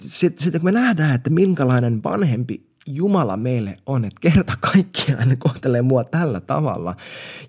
sitten 0.00 0.44
sit, 0.44 0.52
kun 0.52 0.64
me 0.64 0.72
nähdään, 0.72 1.14
että 1.14 1.30
minkälainen 1.30 2.02
vanhempi 2.04 2.67
Jumala 2.94 3.36
meille 3.36 3.76
on, 3.86 4.04
että 4.04 4.20
kerta 4.20 4.52
kaikkiaan 4.72 5.28
ne 5.28 5.36
kohtelee 5.36 5.82
mua 5.82 6.04
tällä 6.04 6.40
tavalla. 6.40 6.96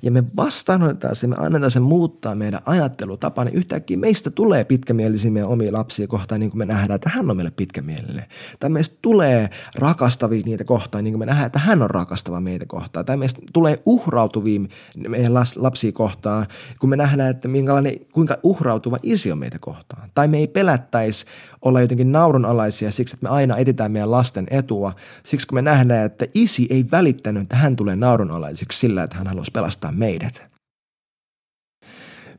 Ja 0.01 0.11
me 0.11 0.23
vastaanotetaan 0.37 1.15
se, 1.15 1.27
me 1.27 1.35
annetaan 1.39 1.71
se 1.71 1.79
muuttaa 1.79 2.35
meidän 2.35 2.61
ajattelutapaa, 2.65 3.45
niin 3.45 3.55
yhtäkkiä 3.55 3.97
meistä 3.97 4.29
tulee 4.29 4.63
pitkämielisiä 4.63 5.31
meidän 5.31 5.49
omia 5.49 5.73
lapsia 5.73 6.07
kohtaan, 6.07 6.39
niin 6.39 6.51
kuin 6.51 6.57
me 6.57 6.65
nähdään, 6.65 6.95
että 6.95 7.09
hän 7.09 7.31
on 7.31 7.37
meille 7.37 7.51
pitkämielinen. 7.51 8.25
Tai 8.59 8.69
meistä 8.69 8.97
tulee 9.01 9.49
rakastavia 9.75 10.41
niitä 10.45 10.63
kohtaan, 10.63 11.03
niin 11.03 11.13
kuin 11.13 11.19
me 11.19 11.25
nähdään, 11.25 11.45
että 11.45 11.59
hän 11.59 11.81
on 11.81 11.89
rakastava 11.89 12.41
meitä 12.41 12.65
kohtaan. 12.65 13.05
Tai 13.05 13.17
meistä 13.17 13.41
tulee 13.53 13.77
uhrautuvia 13.85 14.59
meidän 15.07 15.33
lapsia 15.55 15.91
kohtaan, 15.91 16.45
kun 16.79 16.89
me 16.89 16.95
nähdään, 16.95 17.29
että 17.29 17.47
minkälainen, 17.47 17.93
kuinka 18.11 18.37
uhrautuva 18.43 18.99
isi 19.03 19.31
on 19.31 19.37
meitä 19.37 19.59
kohtaan. 19.59 20.09
Tai 20.13 20.27
me 20.27 20.37
ei 20.37 20.47
pelättäisi 20.47 21.25
olla 21.61 21.81
jotenkin 21.81 22.11
naurunalaisia 22.11 22.91
siksi, 22.91 23.15
että 23.15 23.23
me 23.23 23.29
aina 23.29 23.57
etsitään 23.57 23.91
meidän 23.91 24.11
lasten 24.11 24.47
etua, 24.49 24.93
siksi 25.23 25.47
kun 25.47 25.57
me 25.57 25.61
nähdään, 25.61 26.05
että 26.05 26.25
isi 26.33 26.67
ei 26.69 26.85
välittänyt, 26.91 27.43
että 27.43 27.55
hän 27.55 27.75
tulee 27.75 27.95
naurunalaiseksi 27.95 28.79
sillä, 28.79 29.03
että 29.03 29.17
hän 29.17 29.27
haluaisi 29.27 29.51
pelastaa 29.51 29.91
meidät. 29.91 30.43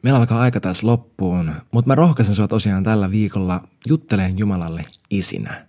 Meillä 0.03 0.19
alkaa 0.19 0.41
aika 0.41 0.61
taas 0.61 0.83
loppuun, 0.83 1.53
mutta 1.73 1.89
mä 1.89 1.95
rohkaisen 1.95 2.35
sua 2.35 2.49
tosiaan 2.49 2.85
tällä 2.85 3.11
viikolla 3.11 3.69
jutteleen 3.89 4.39
Jumalalle 4.39 4.85
isinä. 5.11 5.67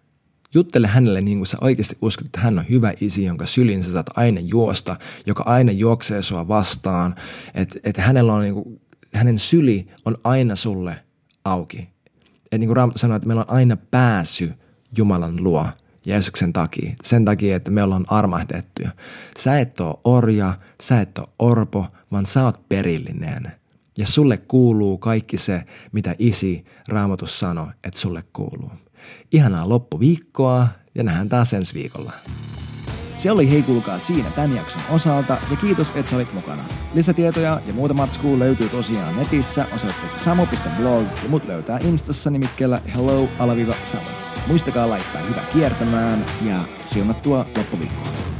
Juttele 0.54 0.88
hänelle 0.88 1.22
niin 1.22 1.38
kuin 1.38 1.48
sä 1.48 1.58
oikeasti 1.62 1.98
uskot, 2.02 2.26
että 2.26 2.40
hän 2.40 2.60
on 2.60 2.66
hyvä 2.70 2.94
isi, 3.02 3.26
jonka 3.26 3.46
sylin 3.46 3.84
sä 3.84 3.92
saat 3.92 4.18
aina 4.18 4.40
juosta, 4.40 4.96
joka 5.26 5.44
aina 5.44 5.72
juoksee 5.72 6.22
sua 6.22 6.48
vastaan. 6.48 7.16
Että 7.54 7.80
et 7.84 7.98
hänellä 7.98 8.34
on 8.34 8.42
niin 8.42 8.54
kuin, 8.54 8.82
hänen 9.14 9.40
syli 9.40 9.88
on 10.06 10.18
aina 10.24 10.56
sulle 10.56 10.96
auki 11.46 11.90
että 12.52 12.58
niin 12.58 12.68
kuin 12.68 12.76
Raamattu 12.78 13.00
sanoo, 13.00 13.16
että 13.16 13.28
meillä 13.28 13.46
on 13.48 13.56
aina 13.56 13.78
pääsy 13.78 14.54
Jumalan 14.98 15.44
luo 15.44 15.68
Jeesuksen 16.06 16.54
takia. 16.54 16.96
Sen 17.04 17.26
takia, 17.26 17.56
että 17.56 17.72
me 17.72 17.84
ollaan 17.84 18.06
armahdettuja. 18.08 18.92
Sä 19.40 19.60
et 19.60 19.80
ole 19.80 19.96
orja, 20.04 20.54
sä 20.82 21.02
et 21.02 21.18
ole 21.18 21.28
orpo, 21.40 21.88
vaan 22.12 22.26
sä 22.26 22.46
oot 22.46 22.70
perillinen. 22.70 23.52
Ja 23.98 24.08
sulle 24.08 24.38
kuuluu 24.38 24.98
kaikki 24.98 25.38
se, 25.38 25.64
mitä 25.92 26.16
isi 26.20 26.66
Raamatus 26.88 27.40
sanoi, 27.40 27.68
että 27.84 28.00
sulle 28.00 28.24
kuuluu. 28.34 28.72
Ihanaa 29.32 29.70
loppuviikkoa 29.70 30.68
ja 30.96 31.04
nähdään 31.04 31.30
taas 31.30 31.54
ensi 31.54 31.74
viikolla. 31.74 32.14
Se 33.16 33.32
oli 33.32 33.52
hei 33.52 33.64
kuulkaa 33.64 34.00
siinä 34.00 34.30
tämän 34.30 34.56
jakson 34.56 34.82
osalta 34.90 35.38
ja 35.52 35.58
kiitos, 35.58 35.92
että 35.96 36.10
sä 36.10 36.16
olit 36.16 36.34
mukana. 36.34 36.64
Lisätietoja 36.94 37.62
ja 37.68 37.74
muuta 37.74 37.94
matskua 37.94 38.40
löytyy 38.40 38.70
tosiaan 38.70 39.18
netissä 39.18 39.66
osoitteessa 39.76 40.18
samu.blog 40.18 41.08
ja 41.24 41.30
mut 41.30 41.46
löytää 41.46 41.80
Instassa 41.84 42.30
nimikkeellä 42.30 42.82
hello-samu. 42.96 44.10
Muistakaa 44.48 44.90
laittaa 44.90 45.22
hyvä 45.22 45.42
kiertämään 45.54 46.26
ja 46.42 46.60
siunattua 46.84 47.46
loppuviikkoa. 47.58 48.31